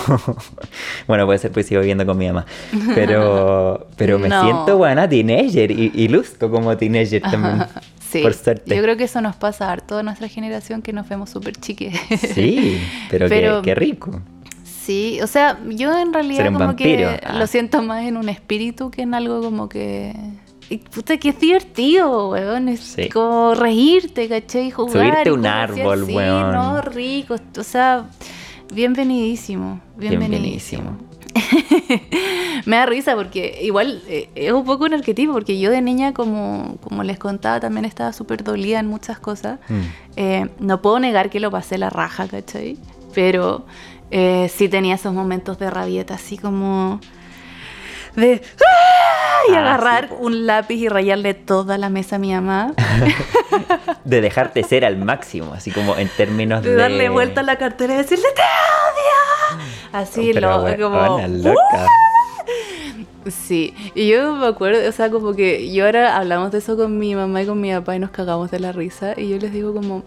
[1.08, 2.46] bueno, puede ser pues sigo viviendo con mi mamá.
[2.94, 4.44] Pero, pero me No.
[4.44, 7.66] siento, buena teenager y, y luzco como teenager también.
[8.10, 8.74] Sí, Por suerte.
[8.76, 12.00] yo creo que eso nos pasa a toda nuestra generación que nos vemos súper chiques.
[12.34, 12.80] Sí,
[13.10, 14.22] pero, Pero- qué, qué rico.
[14.86, 17.10] Sí, o sea, yo en realidad Ser un como vampiro.
[17.10, 17.38] que Ah.
[17.40, 20.14] lo siento más en un espíritu que en algo como que...
[20.70, 22.70] y puta, que es divertido, weón.
[22.70, 23.10] Es Sí.
[23.10, 24.70] como reírte, ¿cachai?
[24.72, 24.92] Jugar.
[24.94, 26.52] Subirte un árbol, así, weón.
[26.54, 27.36] no, rico.
[27.60, 28.06] O sea,
[28.74, 29.82] bienvenidísimo.
[29.98, 30.98] Bienvenidísimo.
[31.00, 31.06] Bienvenidísimo.
[32.66, 36.14] Me da risa porque igual eh, es un poco un arquetipo, porque yo de niña,
[36.14, 39.60] como, como les contaba, también estaba súper dolida en muchas cosas.
[39.68, 39.74] Mm.
[40.16, 42.78] Eh, no puedo negar que lo pasé la raja, ¿cachai?
[43.14, 43.66] Pero
[44.18, 47.02] eh, sí tenía esos momentos de rabieta, así como
[48.16, 49.52] de ¡ah!
[49.52, 52.74] y Ah, agarrar sí, un lápiz y rayarle toda la mesa a mi mamá,
[54.06, 56.70] De dejarte ser al máximo, así como en términos de...
[56.70, 59.62] de darle vuelta a la cartera y decirle ¡te odio!
[59.92, 61.16] Así, Pero, lo, weona, como...
[61.18, 61.28] ¡uh!
[61.28, 61.88] loca.
[63.30, 66.98] Sí, y yo me acuerdo, o sea, como que yo ahora hablamos de eso con
[66.98, 69.52] mi mamá y con mi papá y nos cagamos de la risa y yo les
[69.52, 70.04] digo como,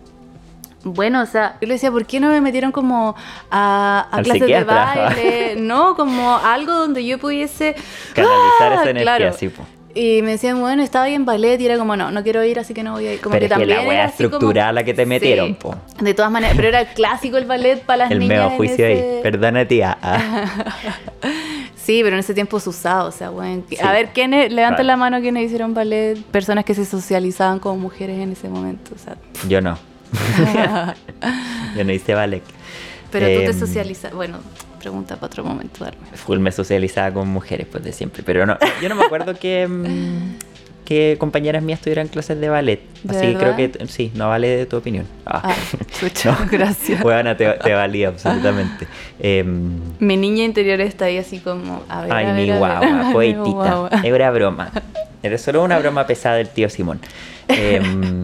[0.84, 3.14] bueno, o sea, yo les decía, ¿por qué no me metieron como
[3.50, 5.56] a, a clases de baile?
[5.58, 7.74] No, como algo donde yo pudiese...
[8.14, 8.74] Canalizar ¡Ah!
[8.80, 9.32] esa energía, Claro.
[9.36, 9.64] sí, po.
[9.94, 12.60] Y me decían, bueno, estaba ahí en ballet y era como, no, no quiero ir,
[12.60, 13.20] así que no voy a ir.
[13.20, 15.74] Como Pero es que la también wea así como- estructural la que te metieron, po.
[15.98, 18.38] De todas maneras, pero era clásico el ballet para las El niñas.
[18.38, 19.22] meo en juicio ese- ahí.
[19.22, 19.98] Perdona, tía.
[20.02, 20.66] Ah,
[21.74, 23.62] Sí, pero en ese tiempo se usaba, o sea, bueno.
[23.70, 23.78] Sí.
[23.82, 28.18] A ver, ¿quiénes, levanten la mano quienes hicieron ballet, personas que se socializaban como mujeres
[28.18, 29.16] en ese momento, o sea.
[29.48, 29.78] yo no.
[31.76, 32.42] Yo no hice ballet.
[33.10, 34.38] pero tú te Em, socializas, bueno,
[34.78, 36.06] pregunta para otro momento, darme.
[36.14, 38.22] Full me socializaba con mujeres, pues de siempre.
[38.22, 40.38] Pero no, yo no me acuerdo que, mm,
[40.84, 42.80] que compañeras mías tuvieran clases de ballet.
[43.02, 43.78] ¿De Así que creo verdad?
[43.80, 45.06] que sí, no vale de tu opinión.
[45.26, 45.42] Ah.
[45.44, 45.54] Ah,
[46.00, 47.02] chucha, gracias.
[47.02, 48.86] Bueno, te, te valía absolutamente.
[49.20, 53.10] Em, Mi niña interior está ahí así como, a ver, ay, a ver, mi guagua,
[53.12, 53.90] poetita.
[54.04, 54.70] Era broma.
[55.22, 57.00] Era solo una broma pesada del tío Simón.
[57.48, 58.22] Em,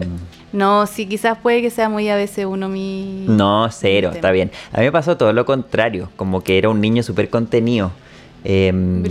[0.55, 3.25] No, sí, quizás puede que sea muy a veces uno mi...
[3.27, 4.51] No, cero, mi está bien.
[4.71, 7.91] A mí me pasó todo lo contrario, como que era un niño súper contenido.
[8.47, 9.03] Em,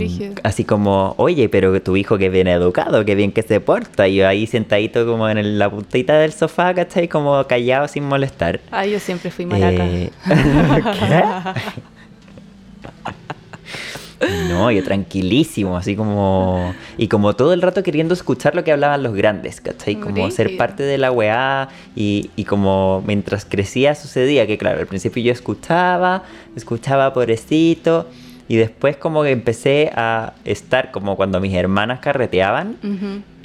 [0.43, 4.07] así como, oye, pero tu hijo que bien educado, que bien que se porta.
[4.07, 7.09] Y yo ahí sentadito como en el- la puntita del sofá, ¿cachai?
[7.09, 8.61] Como callado sin molestar.
[8.71, 9.85] Ay, yo siempre fui maraca.
[9.85, 10.09] Eh,
[10.99, 11.23] ¿Qué?
[14.49, 16.73] No, yo tranquilísimo, así como...
[16.97, 19.95] Y como todo el rato queriendo escuchar lo que hablaban los grandes, ¿cachai?
[19.95, 20.57] Como ser Brígido.
[20.57, 25.31] parte de la weá y, y como mientras crecía sucedía, que claro, al principio yo
[25.31, 26.23] escuchaba,
[26.55, 28.07] escuchaba pobrecito,
[28.47, 32.75] y después como que empecé a estar como cuando mis hermanas carreteaban,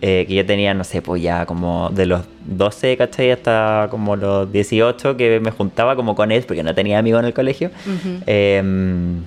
[0.03, 3.31] eh, que yo tenía, no sé, pues ya como de los 12, ¿cachai?
[3.31, 7.27] Hasta como los 18 que me juntaba como con él, porque no tenía amigos en
[7.27, 7.71] el colegio.
[8.27, 9.23] Em,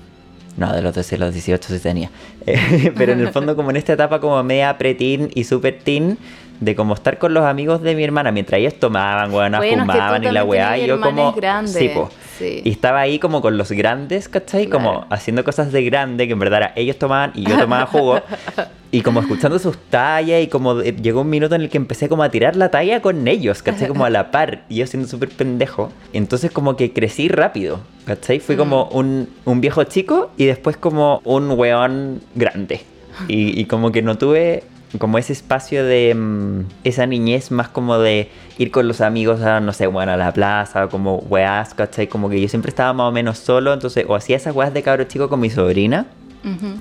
[0.58, 2.10] no, de los 12 a los 18 sí tenía.
[2.46, 6.18] Eh, pero en el fondo como en esta etapa como media preteen y super teen,
[6.64, 10.24] de como estar con los amigos de mi hermana mientras ellos tomaban, Bueno, tú fumaban
[10.24, 11.36] y la weá, y yo como...
[11.66, 12.10] Sí, po.
[12.38, 12.62] sí.
[12.64, 14.68] Y estaba ahí como con los grandes, ¿cachai?
[14.68, 15.08] Como Claro.
[15.10, 18.22] haciendo cosas de grande, que en verdad era, ellos tomaban y yo tomaba jugo.
[18.92, 22.22] y como escuchando sus tallas y como llegó un minuto en el que empecé como
[22.24, 23.88] a tirar la talla con ellos, ¿cachai?
[23.88, 24.64] Como a la par.
[24.70, 25.92] Y yo siendo súper pendejo.
[26.14, 28.40] Entonces como que crecí rápido, ¿cachai?
[28.40, 28.96] Fui como Mm.
[28.98, 32.82] un, un viejo chico y después como un weón grande.
[33.28, 34.64] Y, y como que no tuve
[35.00, 39.60] como ese espacio de mm, esa niñez más como de ir con los amigos a,
[39.60, 42.08] no sé, bueno, a la plaza, como weás, ¿cachai?
[42.08, 44.84] Como que yo siempre estaba más o menos solo, entonces, o hacía esas weas de
[44.84, 46.06] cabro chico con mi sobrina,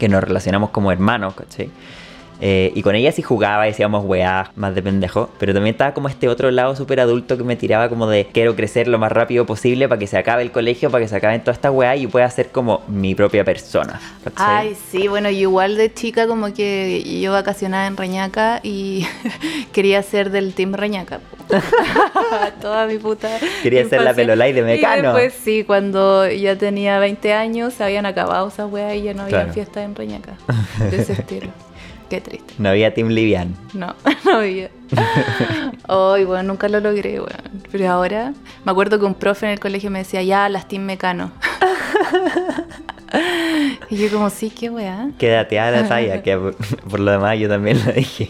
[0.01, 1.71] que nos relacionamos como hermanos, ¿cachai?
[2.45, 5.31] Eh, y con ella sí jugaba y hacíamos weá más de pendejo.
[5.39, 8.57] Pero también estaba como este otro lado súper adulto que me tiraba como de quiero
[8.57, 11.41] crecer lo más rápido posible para que se acabe el colegio, para que se acaben
[11.43, 14.01] todas estas weá y pueda ser como mi propia persona.
[14.35, 19.07] Ay, sí, bueno, yo igual de chica como que yo vacacionaba en Reñaca y
[19.73, 21.21] quería ser del team Reñaca.
[22.61, 23.29] Toda mi puta
[23.63, 24.15] Quería ser la.
[24.15, 24.97] Pelolay de Mecano.
[25.19, 29.15] Y después sí, cuando ya tenía 20 años se habían acabado esas weas y ya
[29.15, 29.53] no había Claro.
[29.53, 30.35] fiestas en Reñaca.
[30.91, 31.49] De ese estilo.
[32.13, 32.53] Qué triste.
[32.59, 33.57] No había Team Livian.
[33.73, 33.95] No,
[34.27, 34.69] no había.
[35.89, 37.63] Ay, bueno, nunca lo logré, weón.
[37.71, 38.35] Pero ahora
[38.67, 41.33] me acuerdo que un profe en el colegio me decía, ya, las team Mecano.
[43.89, 45.09] y yo como, sí, qué weá.
[45.19, 46.55] Quédate a la talla, que por,
[46.91, 48.29] por lo demás yo también lo dije.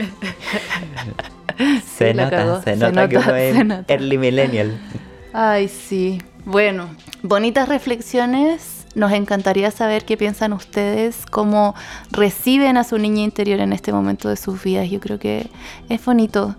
[1.99, 3.93] se, Sí, nota, se Se nota que se nota.
[3.93, 4.79] early millennial.
[5.33, 6.23] Ay, sí.
[6.45, 6.89] Bueno,
[7.25, 8.82] bonitas reflexiones.
[8.95, 11.75] Nos encantaría saber qué piensan ustedes, cómo
[12.11, 14.91] reciben a su niña interior en este momento de sus vidas.
[14.91, 15.49] Yo creo que
[15.89, 16.55] es bonito.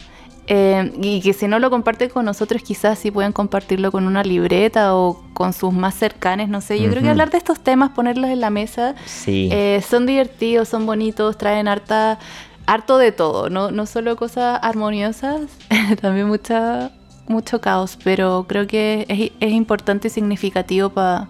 [0.48, 4.24] Eh, y que si no lo comparten con nosotros, quizás sí pueden compartirlo con una
[4.24, 6.82] libreta o con sus más cercanes, no sé.
[6.82, 9.48] Yo creo que hablar de estos temas, ponerlos en la mesa, Sí.
[9.54, 12.20] eh, son divertidos, son bonitos, traen harta,
[12.66, 15.44] harto de todo, no, no solo cosas armoniosas,
[16.02, 16.92] también mucha,
[17.30, 21.30] mucho caos, pero creo que es, es importante y significativo para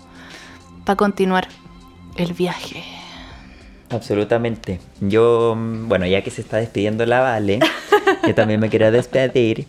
[0.96, 1.48] continuar
[2.18, 2.84] el viaje.
[3.90, 4.80] Absolutamente.
[5.02, 7.60] Yo, mm, bueno, ya que se está despidiendo la Vale,
[8.28, 9.68] yo también me quiero despedir.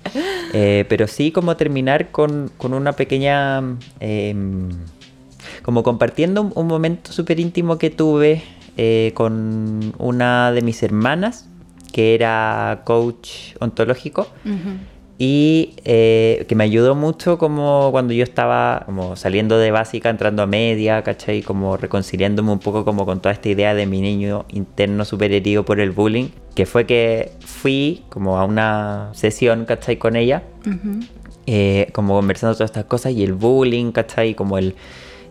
[0.53, 3.63] Eh, pero sí como terminar con, con una pequeña...
[4.01, 4.71] em,
[5.63, 8.43] como compartiendo un, un momento súper íntimo que tuve
[8.77, 11.47] eh, con una de mis hermanas,
[11.93, 14.23] que era coach ontológico.
[14.45, 14.79] Ujú.
[15.17, 20.43] Y eh, que me ayudó mucho como cuando yo estaba como saliendo de básica, entrando
[20.43, 21.43] a media, ¿cachai?
[21.43, 25.65] Como reconciliándome un poco como con toda esta idea de mi niño interno súper herido
[25.65, 29.99] por el bullying, que fue que fui como a una sesión, ¿cachai?
[29.99, 31.05] Con ella, Ujú.
[31.47, 34.35] eh, como conversando todas estas cosas y el bullying, ¿cachai?
[34.35, 34.75] Como el,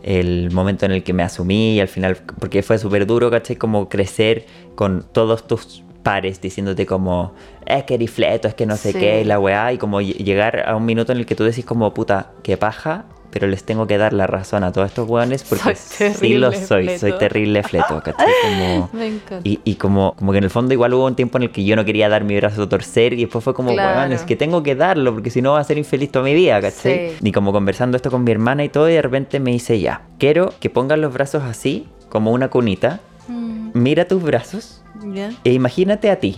[0.02, 3.58] el momento en el que me asumí y al final, porque fue súper duro, ¿cachai?
[3.58, 7.34] Como crecer con todos tus pares diciéndote como,
[7.66, 9.00] es que eres fleto, es que no sé Sí.
[9.00, 11.44] qué, y la weá, y como ll- llegar a un minuto en el que tú
[11.46, 15.10] decís como, puta, qué paja, pero les tengo que dar la razón a todos estos
[15.10, 17.00] weones porque sí lo soy, fleto.
[17.00, 18.28] soy terrible fleto, ¿cachai?
[18.44, 18.90] Como...
[18.94, 19.40] Me encanta.
[19.44, 21.64] Y, y como, como que en el fondo igual hubo un tiempo en el que
[21.64, 23.98] yo no quería dar mi brazo a torcer y después fue como, Claro.
[24.02, 26.36] weón, es que tengo que darlo porque si no va a ser infeliz toda mi
[26.36, 27.10] vida, ¿cachai?
[27.10, 27.16] Sí.
[27.24, 30.02] Y como conversando esto con mi hermana y todo y de repente me dice ya,
[30.20, 33.00] quiero que pongas los brazos así, como una cunita,
[33.30, 34.83] Mm, mira tus brazos
[35.14, 35.32] ¿ya?
[35.44, 36.38] e imagínate a ti,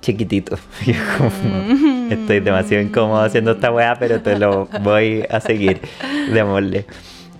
[0.00, 0.56] chiquitito.
[0.86, 1.30] Yo como,
[2.10, 5.80] estoy demasiado incómodo haciendo esta weá, pero te lo voy a seguir,
[6.32, 6.86] démosle.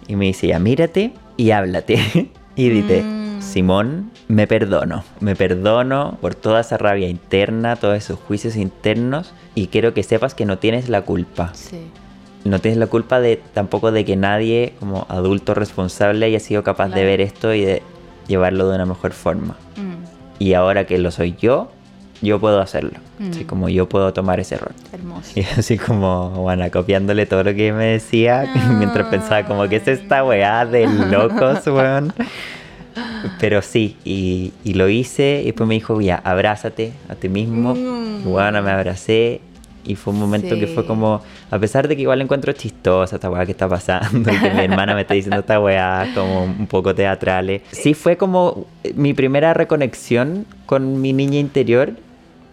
[0.06, 2.30] Y me dice ya, mírate y háblate.
[2.56, 3.40] Y dice, Mm.
[3.40, 9.68] Simón, me perdono, me perdono por toda esa rabia interna, todos esos juicios internos y
[9.68, 11.50] quiero que sepas que no tienes la culpa.
[11.54, 11.78] Sí.
[12.44, 16.86] No tienes la culpa de tampoco de que nadie como adulto responsable haya sido capaz
[16.86, 17.06] de Claro.
[17.06, 17.80] ver esto y de
[18.26, 19.56] llevarlo de una mejor forma.
[19.76, 19.87] Mm,
[20.38, 21.70] Y ahora que lo soy yo,
[22.22, 22.92] yo puedo hacerlo.
[23.30, 23.46] Así Mm.
[23.46, 24.72] como yo puedo tomar ese rol.
[24.92, 25.32] Hermoso.
[25.34, 28.44] Y así como, bueno, copiándole todo lo que me decía,
[28.78, 32.12] mientras pensaba como, ¿qué es esta weá de locos, weón?
[33.38, 37.74] Pero sí, y, y lo hice, y después me dijo, ya, abrázate a ti mismo.
[37.74, 38.22] Mm.
[38.26, 39.40] Y bueno, me abracé,
[39.88, 40.86] y fue un momento que fue Sí.
[40.86, 41.20] como,
[41.50, 44.60] a pesar de que igual encuentro chistosa esta weá que está pasando, y que mi
[44.60, 49.54] hermana me está diciendo esta weá como un poco teatrales, sí fue como mi primera
[49.54, 51.92] reconexión con mi niña interior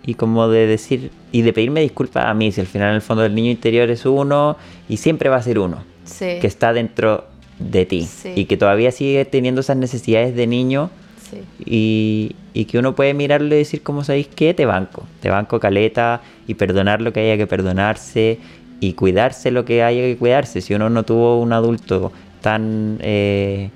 [0.05, 3.01] y como de decir y de pedirme disculpas a mí si al final en el
[3.01, 4.55] fondo el niño interior es uno
[4.87, 6.37] y siempre va a ser uno Sí.
[6.39, 7.25] que está dentro
[7.59, 8.31] de ti Sí.
[8.35, 10.91] y que todavía sigue teniendo esas necesidades de niño
[11.29, 11.37] Sí.
[11.65, 15.59] y, y que uno puede mirarlo y decir como sabéis qué te banco te banco
[15.59, 18.37] caleta y perdonar lo que haya que perdonarse
[18.79, 22.11] y cuidarse lo que haya que cuidarse si uno no tuvo un adulto
[22.41, 23.69] tan eh,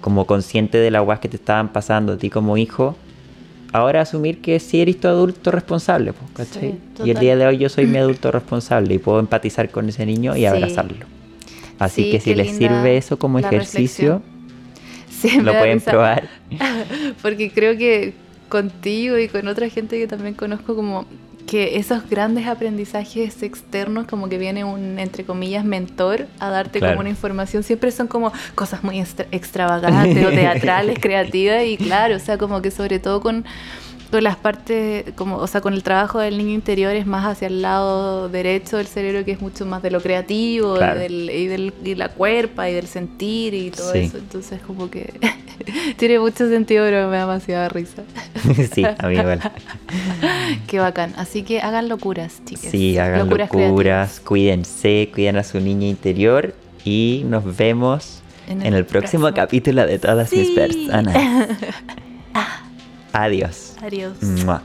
[0.00, 2.96] como consciente de las guas que te estaban pasando a ti como hijo
[3.72, 6.72] ahora asumir que sí eres tu adulto responsable pues, ¿cachai?
[6.72, 9.88] Sí, y el día de hoy yo soy mi adulto responsable y puedo empatizar con
[9.88, 10.46] ese niño y Sí.
[10.46, 11.06] abrazarlo
[11.78, 14.22] así Sí, que si les linda sirve eso como ejercicio
[15.22, 15.90] Sí, lo pueden risa.
[15.90, 16.28] probar
[17.22, 18.14] Porque creo que
[18.48, 21.06] contigo y con otra gente que también conozco como
[21.46, 26.94] que esos grandes aprendizajes externos como que viene un entre comillas mentor a darte Claro.
[26.94, 32.16] como una información siempre son como cosas muy extra- extravagantes o teatrales creativas y claro
[32.16, 33.44] o sea como que sobre todo con
[34.12, 37.48] con las partes como o sea con el trabajo del niño interior es más hacia
[37.48, 41.00] el lado derecho del cerebro que es mucho más de lo creativo Claro.
[41.00, 43.98] y, del, y, del, y la cuerpa y del sentir y todo Sí.
[44.00, 45.12] eso entonces como que
[45.96, 48.02] tiene mucho sentido pero me da demasiada risa
[48.74, 49.40] sí, a mí igual.
[50.66, 51.12] Qué bacán.
[51.16, 52.70] Así que hagan locuras, chicas.
[52.70, 54.20] Sí, hagan locuras, creativas.
[54.20, 56.54] cuídense, cuiden a su niña interior
[56.84, 60.54] y nos vemos en el, próximo, capítulo de todas mis Sí.
[60.54, 61.16] personas.
[63.12, 63.76] Adiós.
[63.82, 64.16] Adiós.
[64.44, 64.62] Mua.